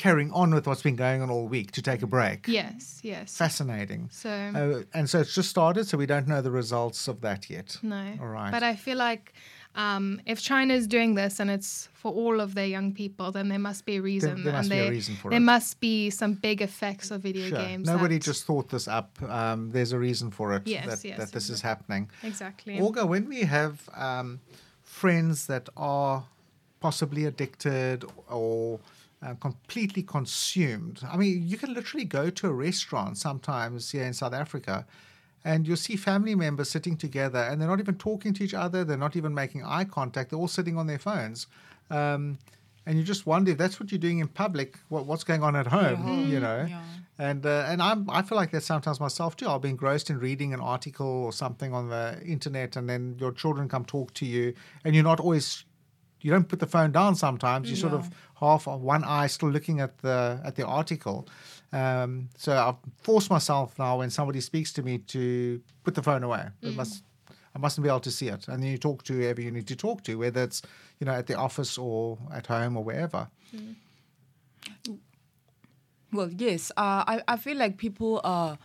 carrying 0.00 0.32
on 0.32 0.48
with 0.54 0.66
what's 0.66 0.82
been 0.82 0.96
going 0.96 1.20
on 1.22 1.28
all 1.30 1.46
week 1.46 1.70
to 1.72 1.82
take 1.82 2.00
a 2.02 2.06
break. 2.06 2.48
Yes, 2.48 3.00
yes. 3.02 3.36
Fascinating. 3.36 4.08
So 4.10 4.30
Uh, 4.30 4.82
and 4.98 5.08
so 5.10 5.20
it's 5.20 5.34
just 5.34 5.50
started, 5.50 5.86
so 5.86 5.98
we 5.98 6.06
don't 6.06 6.26
know 6.26 6.40
the 6.40 6.50
results 6.62 7.06
of 7.08 7.20
that 7.20 7.50
yet. 7.50 7.76
no. 7.82 8.04
All 8.20 8.28
right. 8.28 8.50
But 8.50 8.62
I 8.62 8.74
feel 8.76 8.96
like 8.96 9.24
um, 9.76 10.20
if 10.32 10.38
China 10.40 10.72
is 10.74 10.86
doing 10.86 11.14
this 11.16 11.38
and 11.40 11.48
it's 11.50 11.88
for 11.92 12.10
all 12.12 12.40
of 12.40 12.54
their 12.54 12.66
young 12.76 12.92
people, 13.02 13.30
then 13.30 13.48
there 13.52 13.58
must 13.70 13.84
be 13.84 13.96
a 13.96 14.02
reason. 14.02 14.42
there 14.42 14.54
must 14.54 14.64
and 14.64 14.70
be 14.70 14.78
a 14.78 14.82
there, 14.82 14.90
reason 14.90 15.14
for 15.16 15.28
there 15.30 15.36
it. 15.44 15.52
must 15.54 15.80
be 15.80 16.10
some 16.10 16.32
big 16.34 16.58
effects 16.62 17.10
of 17.10 17.20
video 17.20 17.46
Sure. 17.48 17.58
games. 17.58 17.86
Nobody 17.86 18.18
just 18.18 18.44
thought 18.46 18.68
this 18.70 18.88
up. 18.88 19.10
Um, 19.38 19.70
there's 19.74 19.92
a 19.92 19.98
reason 19.98 20.30
for 20.30 20.46
it 20.56 20.62
Yes, 20.66 20.86
that, 20.86 21.04
yes, 21.08 21.18
that 21.18 21.30
this 21.32 21.50
is 21.50 21.60
happening. 21.60 22.10
exactly. 22.22 22.80
Olga, 22.80 23.04
when 23.06 23.28
we 23.28 23.40
have 23.42 23.74
um, 24.08 24.40
friends 24.82 25.46
that 25.46 25.68
are 25.76 26.24
possibly 26.80 27.26
addicted 27.26 27.98
or 28.28 28.80
uh, 29.22 29.34
completely 29.34 30.02
consumed, 30.02 31.00
I 31.08 31.16
mean, 31.16 31.46
you 31.46 31.56
can 31.56 31.74
literally 31.74 32.06
go 32.06 32.30
to 32.30 32.46
a 32.46 32.52
restaurant 32.52 33.18
sometimes 33.18 33.90
here 33.90 34.04
in 34.04 34.14
South 34.14 34.32
Africa 34.32 34.86
and 35.44 35.66
you'll 35.66 35.76
see 35.76 35.96
family 35.96 36.34
members 36.34 36.70
sitting 36.70 36.96
together 36.96 37.38
and 37.38 37.60
they're 37.60 37.68
not 37.68 37.80
even 37.80 37.96
talking 37.96 38.32
to 38.34 38.44
each 38.44 38.54
other, 38.54 38.84
they're 38.84 38.96
not 38.96 39.16
even 39.16 39.34
making 39.34 39.64
eye 39.64 39.84
contact, 39.84 40.30
they're 40.30 40.38
all 40.38 40.48
sitting 40.48 40.76
on 40.76 40.86
their 40.86 40.98
phones. 40.98 41.46
Um, 41.90 42.38
and 42.86 42.98
you 42.98 43.04
just 43.04 43.26
wonder 43.26 43.52
if 43.52 43.58
that's 43.58 43.78
what 43.78 43.92
you're 43.92 43.98
doing 43.98 44.18
in 44.18 44.28
public, 44.28 44.78
what, 44.88 45.06
what's 45.06 45.24
going 45.24 45.42
on 45.42 45.54
at 45.54 45.66
home, 45.66 46.28
you 46.28 46.40
know? 46.40 46.66
Yeah. 46.68 46.82
And 47.18 47.44
uh, 47.44 47.66
and 47.68 47.82
I'm 47.82 48.08
I 48.08 48.22
feel 48.22 48.36
like 48.36 48.50
that 48.52 48.62
sometimes 48.62 48.98
myself 48.98 49.36
too. 49.36 49.46
I'll 49.46 49.58
be 49.58 49.68
engrossed 49.68 50.08
in 50.08 50.18
reading 50.18 50.54
an 50.54 50.60
article 50.60 51.06
or 51.06 51.34
something 51.34 51.74
on 51.74 51.90
the 51.90 52.18
internet, 52.24 52.76
and 52.76 52.88
then 52.88 53.16
your 53.20 53.30
children 53.30 53.68
come 53.68 53.84
talk 53.84 54.14
to 54.14 54.24
you, 54.24 54.54
and 54.86 54.94
you're 54.94 55.04
not 55.04 55.20
always 55.20 55.66
you 56.20 56.30
don't 56.30 56.48
put 56.48 56.58
the 56.58 56.66
phone 56.66 56.92
down. 56.92 57.14
Sometimes 57.16 57.70
you 57.70 57.76
sort 57.76 57.92
of 57.92 58.10
half 58.38 58.66
one 58.66 59.04
eye 59.04 59.26
still 59.26 59.50
looking 59.50 59.80
at 59.80 59.98
the 59.98 60.40
at 60.44 60.56
the 60.56 60.66
article. 60.66 61.28
Um, 61.72 62.28
so 62.36 62.52
I've 62.52 62.76
forced 63.02 63.30
myself 63.30 63.78
now 63.78 63.98
when 63.98 64.10
somebody 64.10 64.40
speaks 64.40 64.72
to 64.72 64.82
me 64.82 64.98
to 64.98 65.60
put 65.84 65.94
the 65.94 66.02
phone 66.02 66.22
away. 66.22 66.48
It 66.62 66.76
must. 66.76 67.02
I 67.52 67.58
mustn't 67.58 67.82
be 67.82 67.88
able 67.88 68.00
to 68.00 68.12
see 68.12 68.28
it, 68.28 68.46
and 68.46 68.62
then 68.62 68.70
you 68.70 68.78
talk 68.78 69.02
to 69.04 69.12
whoever 69.12 69.40
you 69.40 69.50
need 69.50 69.66
to 69.66 69.76
talk 69.76 70.04
to, 70.04 70.14
whether 70.16 70.42
it's 70.44 70.62
you 71.00 71.04
know 71.04 71.12
at 71.12 71.26
the 71.26 71.34
office 71.34 71.76
or 71.78 72.16
at 72.32 72.46
home 72.46 72.76
or 72.76 72.84
wherever. 72.84 73.28
Well, 76.12 76.30
yes. 76.36 76.70
Uh, 76.76 77.04
I, 77.06 77.22
I 77.28 77.36
feel 77.36 77.56
like 77.56 77.76
people 77.76 78.20
are, 78.24 78.58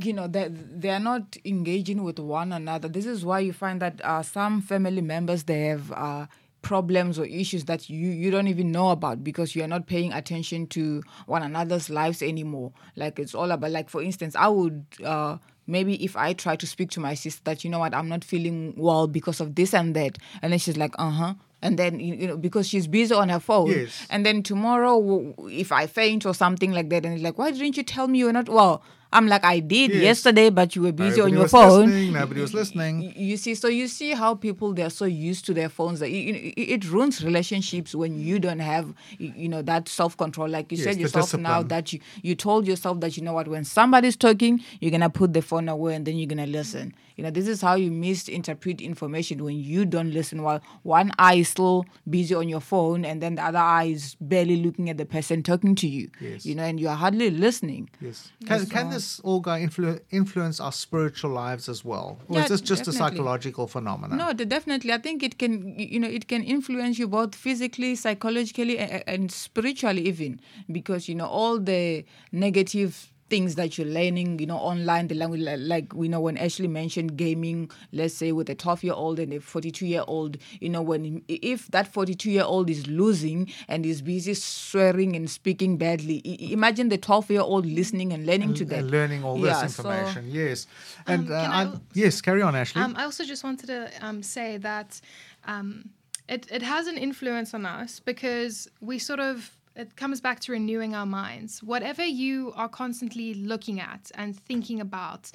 you 0.00 0.12
know, 0.12 0.26
they 0.26 0.48
they're 0.50 1.00
not 1.00 1.36
engaging 1.44 2.02
with 2.02 2.18
one 2.18 2.52
another. 2.52 2.88
This 2.88 3.06
is 3.06 3.24
why 3.24 3.40
you 3.40 3.52
find 3.52 3.80
that 3.80 4.00
uh, 4.04 4.22
some 4.22 4.60
family 4.60 5.02
members 5.02 5.44
they 5.44 5.66
have 5.66 5.92
uh, 5.92 6.26
problems 6.62 7.18
or 7.18 7.24
issues 7.26 7.64
that 7.66 7.88
you 7.88 8.08
you 8.10 8.30
don't 8.30 8.48
even 8.48 8.72
know 8.72 8.90
about 8.90 9.22
because 9.22 9.54
you 9.54 9.62
are 9.62 9.68
not 9.68 9.86
paying 9.86 10.12
attention 10.12 10.66
to 10.66 11.02
one 11.26 11.42
another's 11.44 11.88
lives 11.88 12.22
anymore 12.22 12.72
like 12.96 13.20
it's 13.20 13.36
all 13.36 13.52
about 13.52 13.70
like 13.70 13.88
for 13.88 14.02
instance 14.02 14.34
i 14.34 14.48
would 14.48 14.84
uh 15.04 15.36
maybe 15.68 16.02
if 16.04 16.16
I 16.16 16.32
try 16.32 16.54
to 16.56 16.66
speak 16.66 16.90
to 16.92 17.00
my 17.00 17.14
sister 17.14 17.40
that 17.44 17.62
you 17.64 17.70
know 17.70 17.78
what 17.80 17.92
I'm 17.94 18.08
not 18.08 18.22
feeling 18.24 18.74
well 18.76 19.06
because 19.08 19.40
of 19.40 19.56
this 19.56 19.74
and 19.74 19.96
that, 19.96 20.16
and 20.40 20.52
then 20.52 20.60
she's 20.60 20.76
like, 20.76 20.94
uh 20.96 21.10
huh. 21.10 21.34
And 21.60 21.76
then 21.76 21.98
you 21.98 22.14
you 22.14 22.26
know 22.28 22.36
because 22.36 22.68
she's 22.68 22.86
busy 22.86 23.12
on 23.12 23.30
her 23.30 23.40
phone, 23.40 23.70
Yes. 23.70 24.06
and 24.08 24.24
then 24.24 24.44
tomorrow 24.44 25.34
if 25.50 25.72
I 25.72 25.86
faint 25.88 26.24
or 26.24 26.34
something 26.34 26.70
like 26.72 26.88
that, 26.90 27.04
and 27.04 27.14
it's 27.14 27.22
like, 27.22 27.36
why 27.38 27.50
didn't 27.50 27.76
you 27.76 27.82
tell 27.82 28.06
me 28.06 28.18
you're 28.20 28.32
not 28.32 28.48
well? 28.48 28.82
I'm 29.16 29.26
like, 29.28 29.44
I 29.44 29.60
did 29.60 29.90
Yes. 29.92 30.02
yesterday, 30.02 30.50
but 30.50 30.76
you 30.76 30.82
were 30.82 30.92
busy 30.92 31.20
on 31.20 31.32
your 31.32 31.48
phone. 31.48 31.86
listening, 31.86 32.12
nobody 32.12 32.40
was 32.42 32.52
listening. 32.52 33.12
You 33.16 33.36
see, 33.38 33.54
so 33.54 33.68
you 33.68 33.88
see 33.88 34.10
how 34.12 34.34
people 34.34 34.74
they're 34.74 34.90
so 34.90 35.06
used 35.06 35.46
to 35.46 35.54
their 35.54 35.68
phones 35.70 36.00
that 36.00 36.10
know, 36.10 36.38
it, 36.38 36.54
it 36.56 36.90
ruins 36.90 37.24
relationships 37.24 37.94
when 37.94 38.18
you 38.18 38.38
don't 38.38 38.58
have 38.58 38.92
you 39.18 39.48
know 39.48 39.62
that 39.62 39.88
self 39.88 40.16
control. 40.16 40.48
Like 40.48 40.70
you 40.70 40.76
Yes, 40.78 40.84
said 40.84 40.98
yourself 41.00 41.34
now 41.38 41.62
that 41.62 41.92
you 41.92 42.00
you 42.22 42.34
told 42.34 42.66
yourself 42.66 43.00
that 43.00 43.16
you 43.16 43.22
know 43.22 43.32
what 43.32 43.48
when 43.48 43.64
somebody's 43.64 44.16
talking, 44.16 44.60
you're 44.80 44.90
gonna 44.90 45.10
put 45.10 45.32
the 45.32 45.42
phone 45.42 45.68
away 45.68 45.94
and 45.94 46.06
then 46.06 46.16
you're 46.18 46.28
gonna 46.28 46.46
listen. 46.46 46.94
You 47.16 47.24
know, 47.24 47.30
this 47.30 47.48
is 47.48 47.62
how 47.62 47.76
you 47.76 47.90
misinterpret 47.90 48.82
information 48.82 49.42
when 49.42 49.56
you 49.56 49.86
don't 49.86 50.12
listen 50.12 50.42
while 50.42 50.60
one 50.82 51.10
eye 51.18 51.36
is 51.36 51.48
still 51.48 51.86
busy 52.08 52.34
on 52.34 52.48
your 52.50 52.60
phone 52.60 53.06
and 53.06 53.22
then 53.22 53.36
the 53.36 53.42
other 53.44 53.58
eye 53.58 53.84
is 53.84 54.16
barely 54.20 54.56
looking 54.56 54.90
at 54.90 54.98
the 54.98 55.06
person 55.06 55.42
talking 55.42 55.74
to 55.76 55.88
you. 55.88 56.10
Yes. 56.20 56.44
You 56.44 56.54
know, 56.56 56.64
and 56.64 56.78
you're 56.78 56.92
hardly 56.92 57.30
listening. 57.30 57.88
Yes. 58.02 58.30
Can, 58.44 58.66
can 58.66 58.90
this 58.90 59.05
Olga 59.24 59.52
influ- 59.66 60.00
influence 60.10 60.56
our 60.60 60.72
spiritual 60.72 61.32
lives 61.44 61.68
as 61.68 61.80
well, 61.84 62.08
or 62.28 62.36
Yeah, 62.36 62.44
is 62.44 62.50
this 62.54 62.60
just 62.72 62.88
a 62.88 62.92
psychological 62.92 63.66
phenomenon? 63.66 64.16
No, 64.18 64.32
definitely. 64.32 64.92
I 64.92 64.98
think 65.06 65.22
it 65.22 65.34
can, 65.38 65.52
you 65.78 66.00
know, 66.02 66.08
it 66.18 66.24
can 66.32 66.42
influence 66.56 66.98
you 67.00 67.08
both 67.08 67.34
physically, 67.34 67.94
psychologically, 68.04 68.76
a- 68.78 68.90
a- 68.98 69.04
and 69.14 69.30
spiritually 69.30 70.02
even, 70.12 70.40
because 70.78 71.02
you 71.08 71.14
know 71.20 71.26
all 71.40 71.58
the 71.58 72.04
negative 72.32 73.12
things 73.28 73.56
that 73.56 73.76
you're 73.76 73.86
learning, 73.88 74.38
you 74.38 74.46
know, 74.46 74.56
online, 74.56 75.08
the 75.08 75.14
language, 75.14 75.40
like 75.58 75.92
we 75.92 76.06
know 76.08 76.20
when 76.20 76.36
Ashley 76.36 76.68
mentioned 76.68 77.16
gaming, 77.16 77.70
let's 77.92 78.14
say 78.14 78.30
with 78.32 78.48
a 78.50 78.54
12 78.54 78.84
year 78.84 78.92
old 78.94 79.18
and 79.18 79.32
a 79.32 79.40
42 79.40 79.84
year 79.86 80.04
old, 80.06 80.36
you 80.60 80.68
know, 80.68 80.80
when 80.82 81.22
if 81.28 81.66
that 81.68 81.92
42 81.92 82.30
year 82.30 82.44
old 82.44 82.70
is 82.70 82.86
losing 82.86 83.50
and 83.68 83.84
is 83.84 84.00
busy 84.02 84.34
swearing 84.34 85.16
and 85.16 85.28
speaking 85.28 85.76
badly, 85.76 86.22
i- 86.24 86.30
i- 86.44 86.52
imagine 86.52 86.88
the 86.88 86.98
12 86.98 87.30
year 87.30 87.40
old 87.40 87.66
listening 87.66 88.12
and 88.12 88.26
learning 88.26 88.54
to 88.54 88.64
that, 88.66 88.78
and 88.80 88.90
learning 88.92 89.24
all 89.24 89.38
Yeah, 89.38 89.62
this 89.62 89.74
so- 89.74 89.82
information. 89.82 90.30
yes. 90.30 90.66
And 91.06 91.26
Um, 91.28 91.32
uh, 91.32 91.36
I, 91.36 91.62
I 91.64 91.72
yes, 91.94 92.20
carry 92.20 92.42
on, 92.42 92.54
Ashley. 92.54 92.82
Um, 92.82 92.94
I 92.96 93.04
also 93.04 93.24
just 93.24 93.42
wanted 93.42 93.66
to 93.66 93.90
um, 94.06 94.22
say 94.22 94.56
that 94.58 95.00
um, 95.46 95.90
it, 96.28 96.46
it 96.50 96.62
has 96.62 96.86
an 96.86 96.96
influence 96.98 97.54
on 97.54 97.66
us 97.66 97.98
because 98.00 98.68
we 98.80 98.98
sort 98.98 99.20
of, 99.20 99.50
it 99.76 99.96
comes 99.96 100.20
back 100.20 100.40
to 100.40 100.52
renewing 100.52 100.94
our 100.94 101.06
minds. 101.06 101.62
Whatever 101.62 102.04
you 102.04 102.52
are 102.56 102.68
constantly 102.68 103.34
looking 103.34 103.80
at 103.80 104.10
and 104.14 104.38
thinking 104.38 104.80
about, 104.80 105.30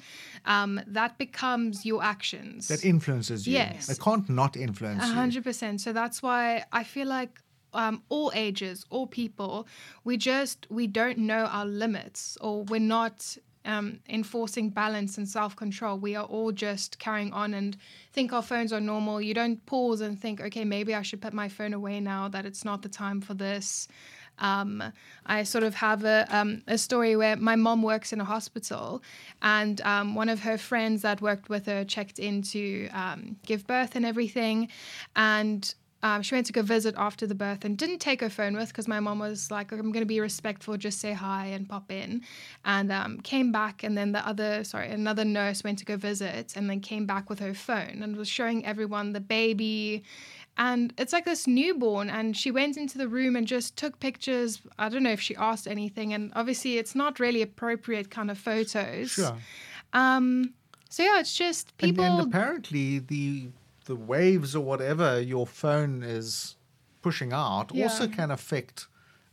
um, 0.46 0.80
that 0.86 1.16
becomes 1.18 1.86
your 1.86 2.02
actions. 2.02 2.68
that 2.68 2.84
influences 2.84 3.46
you. 3.46 3.54
Yes. 3.54 3.88
It 3.88 4.00
can't 4.00 4.28
not 4.28 4.56
influence 4.56 5.04
A 5.04 5.06
you. 5.06 5.14
hundred 5.14 5.44
percent. 5.44 5.80
So 5.80 5.92
that's 5.92 6.22
why 6.22 6.64
I 6.72 6.84
feel 6.84 7.06
like 7.08 7.40
um, 7.74 8.02
all 8.08 8.30
ages, 8.34 8.84
all 8.90 9.06
people, 9.06 9.66
we 10.04 10.16
just 10.16 10.66
we 10.70 10.86
don't 10.86 11.18
know 11.18 11.46
our 11.46 11.64
limits, 11.66 12.36
or 12.40 12.64
we're 12.64 12.80
not 12.80 13.36
um, 13.64 14.00
enforcing 14.08 14.70
balance 14.70 15.18
and 15.18 15.28
self 15.28 15.56
control. 15.56 15.98
We 15.98 16.14
are 16.16 16.24
all 16.24 16.52
just 16.52 16.98
carrying 16.98 17.32
on 17.32 17.54
and 17.54 17.76
think 18.12 18.32
our 18.32 18.42
phones 18.42 18.72
are 18.72 18.80
normal. 18.80 19.20
You 19.20 19.34
don't 19.34 19.64
pause 19.66 20.00
and 20.00 20.20
think, 20.20 20.40
okay, 20.40 20.64
maybe 20.64 20.94
I 20.94 21.02
should 21.02 21.20
put 21.20 21.32
my 21.32 21.48
phone 21.48 21.72
away 21.72 22.00
now 22.00 22.28
that 22.28 22.44
it's 22.44 22.64
not 22.64 22.82
the 22.82 22.88
time 22.88 23.20
for 23.20 23.34
this. 23.34 23.88
Um, 24.38 24.82
I 25.26 25.42
sort 25.44 25.64
of 25.64 25.74
have 25.74 26.04
a, 26.04 26.26
um, 26.30 26.62
a 26.66 26.76
story 26.78 27.16
where 27.16 27.36
my 27.36 27.56
mom 27.56 27.82
works 27.82 28.12
in 28.12 28.20
a 28.20 28.24
hospital, 28.24 29.02
and 29.40 29.80
um, 29.82 30.14
one 30.14 30.28
of 30.28 30.40
her 30.40 30.58
friends 30.58 31.02
that 31.02 31.20
worked 31.20 31.48
with 31.48 31.66
her 31.66 31.84
checked 31.84 32.18
in 32.18 32.42
to 32.42 32.88
um, 32.88 33.36
give 33.46 33.66
birth 33.66 33.94
and 33.94 34.04
everything. 34.04 34.68
And 35.14 35.74
um, 36.04 36.22
she 36.22 36.34
went 36.34 36.46
to 36.46 36.52
go 36.52 36.62
visit 36.62 36.94
after 36.98 37.26
the 37.28 37.34
birth 37.34 37.64
and 37.64 37.78
didn't 37.78 38.00
take 38.00 38.20
her 38.20 38.28
phone 38.28 38.56
with 38.56 38.68
because 38.68 38.88
my 38.88 38.98
mom 38.98 39.20
was 39.20 39.50
like, 39.52 39.70
I'm 39.70 39.92
going 39.92 40.02
to 40.02 40.04
be 40.04 40.18
respectful, 40.18 40.76
just 40.76 40.98
say 40.98 41.12
hi 41.12 41.46
and 41.46 41.68
pop 41.68 41.92
in. 41.92 42.22
And 42.64 42.90
um, 42.90 43.20
came 43.20 43.52
back, 43.52 43.84
and 43.84 43.96
then 43.96 44.10
the 44.10 44.26
other, 44.26 44.64
sorry, 44.64 44.90
another 44.90 45.24
nurse 45.24 45.62
went 45.62 45.78
to 45.78 45.84
go 45.84 45.96
visit 45.96 46.54
and 46.56 46.68
then 46.68 46.80
came 46.80 47.06
back 47.06 47.30
with 47.30 47.38
her 47.38 47.54
phone 47.54 48.02
and 48.02 48.16
was 48.16 48.28
showing 48.28 48.66
everyone 48.66 49.12
the 49.12 49.20
baby. 49.20 50.02
And 50.58 50.92
it's 50.98 51.12
like 51.14 51.24
this 51.24 51.46
newborn, 51.46 52.10
and 52.10 52.36
she 52.36 52.50
went 52.50 52.76
into 52.76 52.98
the 52.98 53.08
room 53.08 53.36
and 53.36 53.46
just 53.46 53.76
took 53.76 53.98
pictures. 54.00 54.60
I 54.78 54.88
don't 54.90 55.02
know 55.02 55.10
if 55.12 55.20
she 55.20 55.34
asked 55.36 55.66
anything, 55.66 56.12
and 56.12 56.30
obviously 56.34 56.76
it's 56.78 56.94
not 56.94 57.18
really 57.18 57.40
appropriate 57.42 58.10
kind 58.10 58.30
of 58.30 58.38
photos. 58.38 59.10
Sure. 59.12 59.36
Um. 59.92 60.52
So 60.90 61.02
yeah, 61.02 61.20
it's 61.20 61.34
just 61.34 61.74
people. 61.78 62.04
and 62.04 62.20
apparently 62.28 62.98
the 62.98 63.48
the 63.86 63.96
waves 63.96 64.54
or 64.54 64.62
whatever 64.64 65.20
your 65.20 65.46
phone 65.46 66.02
is 66.02 66.56
pushing 67.00 67.32
out 67.32 67.72
also 67.76 68.06
can 68.06 68.30
affect 68.30 68.86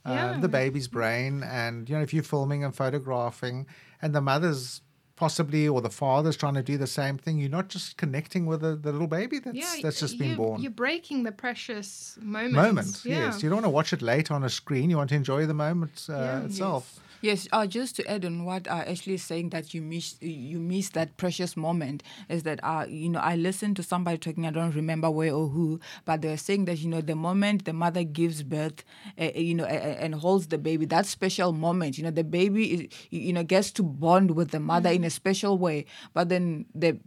uh, 0.05 0.11
Yeah. 0.11 0.37
the 0.39 0.47
baby's 0.47 0.87
brain. 0.87 1.43
And 1.43 1.87
you 1.89 1.95
know, 1.97 2.01
if 2.01 2.13
you're 2.13 2.23
filming 2.23 2.63
and 2.63 2.73
photographing, 2.73 3.67
and 4.01 4.15
the 4.15 4.21
mother's 4.21 4.81
possibly 5.19 5.67
or 5.67 5.81
the 5.81 5.89
father's 5.89 6.37
trying 6.37 6.53
to 6.53 6.63
do 6.63 6.77
the 6.77 6.87
same 6.87 7.17
thing, 7.17 7.37
you're 7.39 7.49
not 7.49 7.67
just 7.67 7.97
connecting 7.97 8.45
with 8.45 8.61
the, 8.61 8.75
the 8.75 8.91
little 8.91 9.07
baby 9.07 9.37
that's 9.39 9.57
yeah, 9.57 9.75
that's 9.83 9.99
just 9.99 10.17
been 10.17 10.35
born. 10.37 10.61
You're 10.61 10.71
breaking 10.71 11.23
the 11.23 11.31
precious 11.33 12.17
moment. 12.21 12.53
moment, 12.53 13.01
Yeah. 13.03 13.25
yes. 13.25 13.43
You 13.43 13.49
don't 13.49 13.57
want 13.57 13.65
to 13.65 13.69
watch 13.79 13.91
it 13.91 14.01
late 14.01 14.31
on 14.31 14.43
a 14.45 14.49
screen. 14.49 14.89
You 14.89 14.97
want 14.97 15.09
to 15.09 15.15
enjoy 15.15 15.45
the 15.45 15.53
moment 15.53 16.05
uh, 16.09 16.13
Yeah. 16.13 16.45
itself. 16.45 16.83
Yes, 16.95 17.03
uh, 17.51 17.67
just 17.67 17.95
to 17.97 18.07
add 18.09 18.25
on 18.25 18.45
what 18.45 18.67
uh, 18.67 18.83
Ashley 18.87 19.13
is 19.15 19.23
saying 19.23 19.49
that 19.49 19.73
you 19.73 19.81
miss 19.81 20.15
you 20.21 20.59
miss 20.59 20.89
that 20.89 21.17
precious 21.17 21.55
moment 21.57 22.03
is 22.29 22.43
that 22.43 22.59
uh, 22.63 22.85
you 22.87 23.09
know 23.09 23.19
I 23.19 23.35
listened 23.35 23.75
to 23.77 23.83
somebody 23.83 24.17
talking 24.17 24.45
I 24.45 24.51
don't 24.51 24.75
remember 24.75 25.09
where 25.09 25.33
or 25.33 25.47
who 25.47 25.79
but 26.05 26.21
they're 26.21 26.37
saying 26.37 26.65
that 26.65 26.79
you 26.79 26.89
know 26.89 27.01
the 27.01 27.15
moment 27.15 27.65
the 27.65 27.73
mother 27.73 28.03
gives 28.03 28.43
birth 28.43 28.83
uh, 29.19 29.29
you 29.35 29.55
know 29.55 29.65
uh, 29.65 29.67
and 29.67 30.15
holds 30.15 30.47
the 30.47 30.57
baby 30.57 30.85
that 30.87 31.05
special 31.05 31.51
moment 31.51 31.97
you 31.97 32.03
know 32.03 32.11
the 32.11 32.23
baby 32.23 32.73
is, 32.73 32.87
you 33.09 33.33
know 33.33 33.43
gets 33.43 33.71
to 33.71 33.83
bond 33.83 34.31
with 34.31 34.51
the 34.51 34.59
mother 34.59 34.89
in 34.89 35.03
a 35.03 35.09
special 35.09 35.57
way 35.57 35.85
but 36.13 36.29
then 36.29 36.65
the 36.73 36.97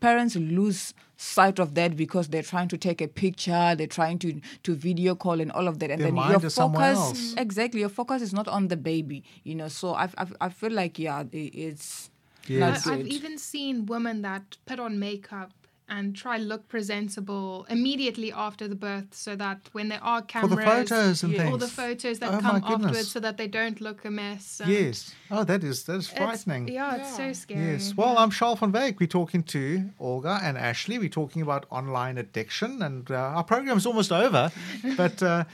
parents 0.00 0.36
lose 0.36 0.94
sight 1.16 1.58
of 1.58 1.74
that 1.74 1.96
because 1.96 2.28
they're 2.28 2.42
trying 2.42 2.68
to 2.68 2.78
take 2.78 3.00
a 3.02 3.08
picture 3.08 3.74
they're 3.76 3.86
trying 3.86 4.18
to 4.18 4.40
to 4.62 4.74
video 4.74 5.14
call 5.14 5.40
and 5.40 5.52
all 5.52 5.68
of 5.68 5.78
that 5.80 5.90
and 5.90 6.00
Their 6.00 6.06
then 6.08 6.14
mind 6.14 6.30
your 6.30 6.46
is 6.46 6.54
focus 6.54 6.98
else. 6.98 7.34
Mm. 7.34 7.40
exactly 7.40 7.80
your 7.80 7.90
focus 7.90 8.22
is 8.22 8.32
not 8.32 8.48
on 8.48 8.68
the 8.68 8.76
baby 8.76 9.22
you 9.44 9.54
know 9.54 9.68
so 9.68 9.94
i 9.94 10.08
i, 10.16 10.26
I 10.40 10.48
feel 10.48 10.72
like 10.72 10.98
yeah 10.98 11.24
it's 11.32 12.10
Yes. 12.48 12.86
not 12.86 12.94
I, 12.94 12.98
I've 13.00 13.06
even 13.06 13.36
seen 13.38 13.84
women 13.86 14.22
that 14.22 14.56
put 14.66 14.80
on 14.80 14.98
makeup 14.98 15.52
and 15.90 16.14
try 16.16 16.36
look 16.38 16.68
presentable 16.68 17.66
immediately 17.68 18.32
after 18.32 18.68
the 18.68 18.74
birth 18.76 19.08
so 19.12 19.34
that 19.36 19.58
when 19.72 19.88
there 19.88 20.02
are 20.02 20.20
For 20.20 20.26
cameras 20.26 20.56
the 20.56 20.62
photos 20.64 21.22
and 21.24 21.32
Yeah. 21.32 21.38
things. 21.40 21.50
all 21.52 21.58
the 21.58 21.66
photos 21.82 22.18
that 22.20 22.34
Oh, 22.34 22.38
come 22.40 22.56
afterwards 22.64 23.10
so 23.10 23.20
that 23.20 23.36
they 23.36 23.48
don't 23.48 23.80
look 23.80 24.04
a 24.04 24.10
mess. 24.10 24.62
Yes. 24.66 25.12
Oh, 25.30 25.44
that 25.44 25.62
is 25.64 25.82
that 25.84 25.96
is 25.96 26.08
it's- 26.08 26.18
frightening. 26.18 26.68
Yeah, 26.68 26.94
it's 26.96 27.16
so 27.16 27.32
scary. 27.32 27.72
Yes. 27.72 27.94
Well, 27.96 28.16
I'm 28.16 28.30
Charl 28.30 28.56
van 28.56 28.72
Wyk. 28.72 29.00
We're 29.00 29.06
talking 29.20 29.42
to 29.54 29.90
Olga 29.98 30.38
and 30.42 30.56
Ashley. 30.56 30.98
We're 30.98 31.08
talking 31.22 31.42
about 31.42 31.66
online 31.70 32.16
addiction, 32.18 32.82
and 32.82 33.10
uh, 33.10 33.14
our 33.38 33.44
is 33.76 33.86
almost 33.86 34.12
over. 34.12 34.50
but 34.96 35.22
uh, 35.22 35.44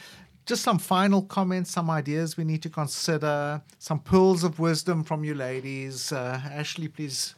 just 0.44 0.62
some 0.62 0.79
final 0.79 1.22
comments, 1.22 1.70
some 1.70 1.90
ideas 1.90 2.37
we 2.37 2.44
need 2.44 2.62
to 2.62 2.70
consider, 2.70 3.62
some 3.79 3.99
pearls 4.01 4.44
of 4.44 4.59
wisdom 4.59 5.03
from 5.03 5.25
you 5.25 5.35
ladies. 5.35 6.12
Uh, 6.12 6.40
Ashley, 6.53 6.88
please 6.88 7.35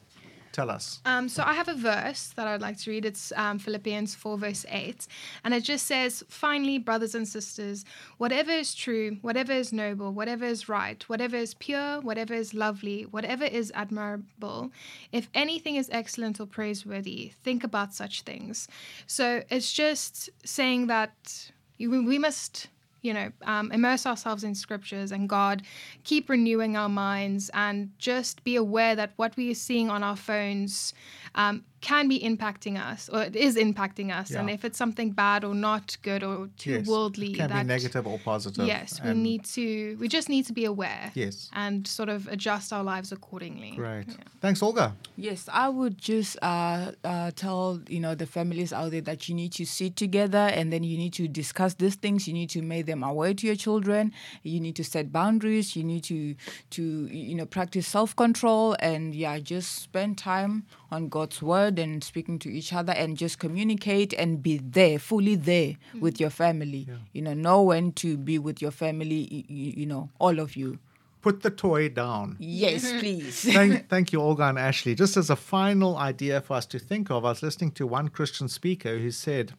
tell 0.52 0.70
us. 0.70 1.00
Um, 1.04 1.28
so 1.28 1.42
I 1.44 1.54
have 1.54 1.68
a 1.68 1.74
verse 1.74 2.32
that 2.37 2.46
I'd 2.46 2.61
like 2.61 2.78
to 2.78 2.90
read. 2.90 3.04
It's 3.04 3.32
um, 3.37 3.58
Philippians 3.58 4.14
4, 4.14 4.38
verse 4.38 4.66
8. 4.68 5.06
And 5.44 5.54
it 5.54 5.64
just 5.64 5.87
says, 5.87 6.24
Finally, 6.28 6.78
brothers 6.78 7.14
and 7.14 7.26
sisters, 7.26 7.84
whatever 8.18 8.50
is 8.50 8.74
true, 8.74 9.18
whatever 9.22 9.52
is 9.52 9.72
noble, 9.72 10.12
whatever 10.12 10.44
is 10.44 10.68
right, 10.68 11.02
whatever 11.08 11.37
is 11.37 11.54
pure, 11.54 12.00
whatever 12.00 12.34
is 12.34 12.54
lovely, 12.54 13.02
whatever 13.02 13.44
is 13.44 13.72
admirable, 13.74 14.72
if 15.12 15.28
anything 15.34 15.76
is 15.76 15.88
excellent 15.92 16.40
or 16.40 16.46
praiseworthy, 16.46 17.32
think 17.42 17.64
about 17.64 17.94
such 17.94 18.22
things. 18.22 18.68
So 19.06 19.42
it's 19.50 19.72
just 19.72 20.30
saying 20.44 20.88
that 20.88 21.50
we 21.78 22.18
must 22.18 22.68
you 23.02 23.14
know, 23.14 23.30
um, 23.42 23.70
immerse 23.72 24.06
ourselves 24.06 24.44
in 24.44 24.54
scriptures 24.54 25.12
and 25.12 25.28
God, 25.28 25.62
keep 26.04 26.28
renewing 26.28 26.76
our 26.76 26.88
minds, 26.88 27.50
and 27.54 27.90
just 27.98 28.44
be 28.44 28.56
aware 28.56 28.96
that 28.96 29.12
what 29.16 29.37
we 29.37 29.50
are 29.50 29.54
seeing 29.54 29.90
on 29.90 30.02
our 30.02 30.16
phones, 30.16 30.94
um, 31.34 31.64
can 31.80 32.08
be 32.08 32.18
impacting 32.20 32.76
us 32.78 33.08
or 33.08 33.22
it 33.22 33.36
is 33.36 33.56
impacting 33.56 34.10
us 34.12 34.30
and 34.32 34.50
if 34.50 34.64
it's 34.64 34.76
something 34.78 35.10
bad 35.12 35.44
or 35.44 35.54
not 35.54 35.96
good 36.02 36.22
or 36.24 36.48
too 36.56 36.70
Yes. 36.72 36.86
worldly 36.86 37.32
It 37.32 37.36
can 37.36 37.50
that 37.50 37.62
be 37.62 37.68
negative 37.68 38.04
or 38.06 38.18
positive. 38.18 38.66
yes 38.66 39.00
we 39.04 39.12
need 39.14 39.44
to 39.56 39.96
we 40.00 40.08
just 40.08 40.28
need 40.28 40.44
to 40.46 40.52
be 40.52 40.64
aware 40.64 41.12
Yes. 41.14 41.50
and 41.54 41.86
sort 41.86 42.08
of 42.08 42.26
adjust 42.28 42.72
our 42.72 42.82
lives 42.82 43.12
accordingly 43.12 43.72
Great. 43.76 44.08
Yeah. 44.08 44.14
Thanks, 44.40 44.62
Olga. 44.62 44.94
Yes, 45.16 45.48
I 45.52 45.68
would 45.68 45.98
just 45.98 46.36
uh, 46.42 46.92
uh, 47.02 47.32
tell 47.34 47.80
you 47.88 47.98
know 47.98 48.14
the 48.14 48.26
families 48.26 48.72
out 48.72 48.92
there 48.92 49.00
that 49.10 49.28
you 49.28 49.34
need 49.34 49.52
to 49.54 49.64
sit 49.66 49.96
together 49.96 50.44
and 50.58 50.72
then 50.72 50.82
you 50.84 50.96
need 50.96 51.12
to 51.14 51.26
discuss 51.26 51.74
these 51.74 51.96
things. 51.96 52.28
You 52.28 52.34
need 52.34 52.50
to 52.50 52.62
make 52.62 52.86
them 52.86 53.02
aware 53.02 53.34
to 53.34 53.46
your 53.48 53.56
children. 53.56 54.12
You 54.44 54.60
need 54.60 54.76
to 54.76 54.84
set 54.84 55.10
boundaries. 55.10 55.74
You 55.74 55.82
need 55.82 56.04
to 56.04 56.36
to 56.76 56.82
you 57.10 57.34
know 57.34 57.46
practice 57.46 57.86
self 57.88 58.14
control 58.14 58.76
and 58.78 59.12
yeah, 59.12 59.40
just 59.40 59.68
spend 59.88 60.18
time 60.18 60.52
on 60.92 61.08
God's 61.08 61.42
word 61.42 61.67
and 61.76 62.04
speaking 62.04 62.38
to 62.38 62.48
each 62.48 62.72
other 62.72 62.92
and 62.92 63.16
just 63.16 63.40
communicate 63.40 64.12
and 64.12 64.40
be 64.40 64.59
there, 64.59 65.00
fully 65.00 65.35
there 65.35 65.74
mm. 65.92 66.00
with 66.00 66.20
your 66.20 66.31
family. 66.31 66.87
You 67.12 67.22
know, 67.22 67.35
know 67.35 67.62
when 67.62 67.90
to 67.94 68.16
be 68.16 68.38
with 68.38 68.62
your 68.62 68.70
family. 68.70 69.44
You, 69.48 69.72
you 69.78 69.87
know, 69.87 70.11
all 70.20 70.38
of 70.38 70.54
you. 70.54 70.78
Put 71.20 71.42
the 71.42 71.50
toy 71.50 71.88
down. 71.88 72.37
Yes, 72.38 72.92
please. 73.00 73.42
thank, 73.42 73.88
thank 73.94 74.12
you, 74.12 74.20
Olga 74.20 74.44
and 74.44 74.59
Ashley. 74.59 74.94
Just 74.94 75.16
as 75.16 75.31
a 75.31 75.37
final 75.37 75.96
idea 75.96 76.40
for 76.40 76.54
us 76.54 76.66
to 76.66 76.78
think 76.78 77.11
of, 77.11 77.24
I 77.24 77.31
was 77.31 77.42
listening 77.42 77.72
to 77.72 77.87
one 77.88 78.09
Christian 78.09 78.48
speaker 78.48 78.98
who 78.98 79.11
said, 79.11 79.54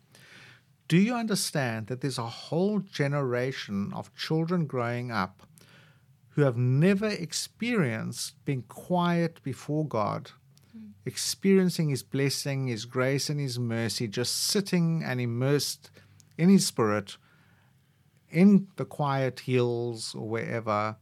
Do 0.88 0.98
you 0.98 1.13
understand 1.13 1.88
that 1.88 2.00
there's 2.00 2.17
a 2.17 2.24
whole 2.24 2.80
generation 2.80 3.91
of 3.93 4.15
children 4.15 4.67
growing 4.67 5.12
up 5.12 5.43
who 6.39 6.45
have 6.45 6.58
never 6.58 7.08
experienced 7.08 8.34
being 8.45 8.63
quiet 8.69 9.43
before 9.43 9.86
God, 9.86 10.32
experiencing 11.13 11.89
His 11.89 12.04
blessing, 12.04 12.67
His 12.67 12.86
grace, 12.86 13.30
and 13.30 13.39
His 13.39 13.58
mercy, 13.60 14.08
just 14.08 14.34
sitting 14.54 15.04
and 15.04 15.19
immersed 15.19 15.89
in 16.38 16.48
His 16.50 16.65
Spirit 16.65 17.17
in 18.32 18.67
the 18.78 18.86
quiet 18.86 19.41
hills 19.41 20.15
or 20.15 20.28
wherever? 20.30 20.95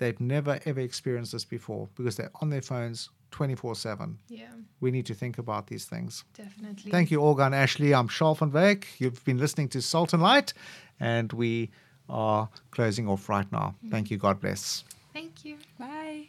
they've 0.00 0.20
never 0.20 0.60
ever 0.64 0.80
experienced 0.80 1.32
this 1.32 1.44
before 1.44 1.88
because 1.96 2.14
they're 2.16 2.30
on 2.40 2.50
their 2.50 2.62
phones 2.62 3.10
24 3.32 3.74
7. 3.74 4.16
yeah 4.28 4.46
We 4.80 4.90
need 4.92 5.06
to 5.06 5.14
think 5.14 5.38
about 5.38 5.66
these 5.66 5.84
things. 5.86 6.24
definitely 6.36 6.90
Thank 6.92 7.10
you, 7.10 7.20
Olga 7.20 7.42
and 7.46 7.54
Ashley. 7.54 7.92
I'm 7.92 8.06
Charl 8.08 8.34
van 8.36 8.52
Wyk. 8.52 8.84
You've 9.00 9.24
been 9.24 9.38
listening 9.38 9.68
to 9.70 9.82
Salt 9.82 10.12
and 10.12 10.22
Light, 10.22 10.52
and 11.00 11.32
we 11.32 11.70
are 12.08 12.48
closing 12.70 13.08
off 13.08 13.28
right 13.28 13.50
now. 13.50 13.68
Mm-hmm. 13.78 13.90
Thank 13.90 14.10
you. 14.12 14.16
God 14.18 14.40
bless. 14.40 14.84
thank 15.12 15.44
you 15.44 15.56
Bye. 15.80 16.28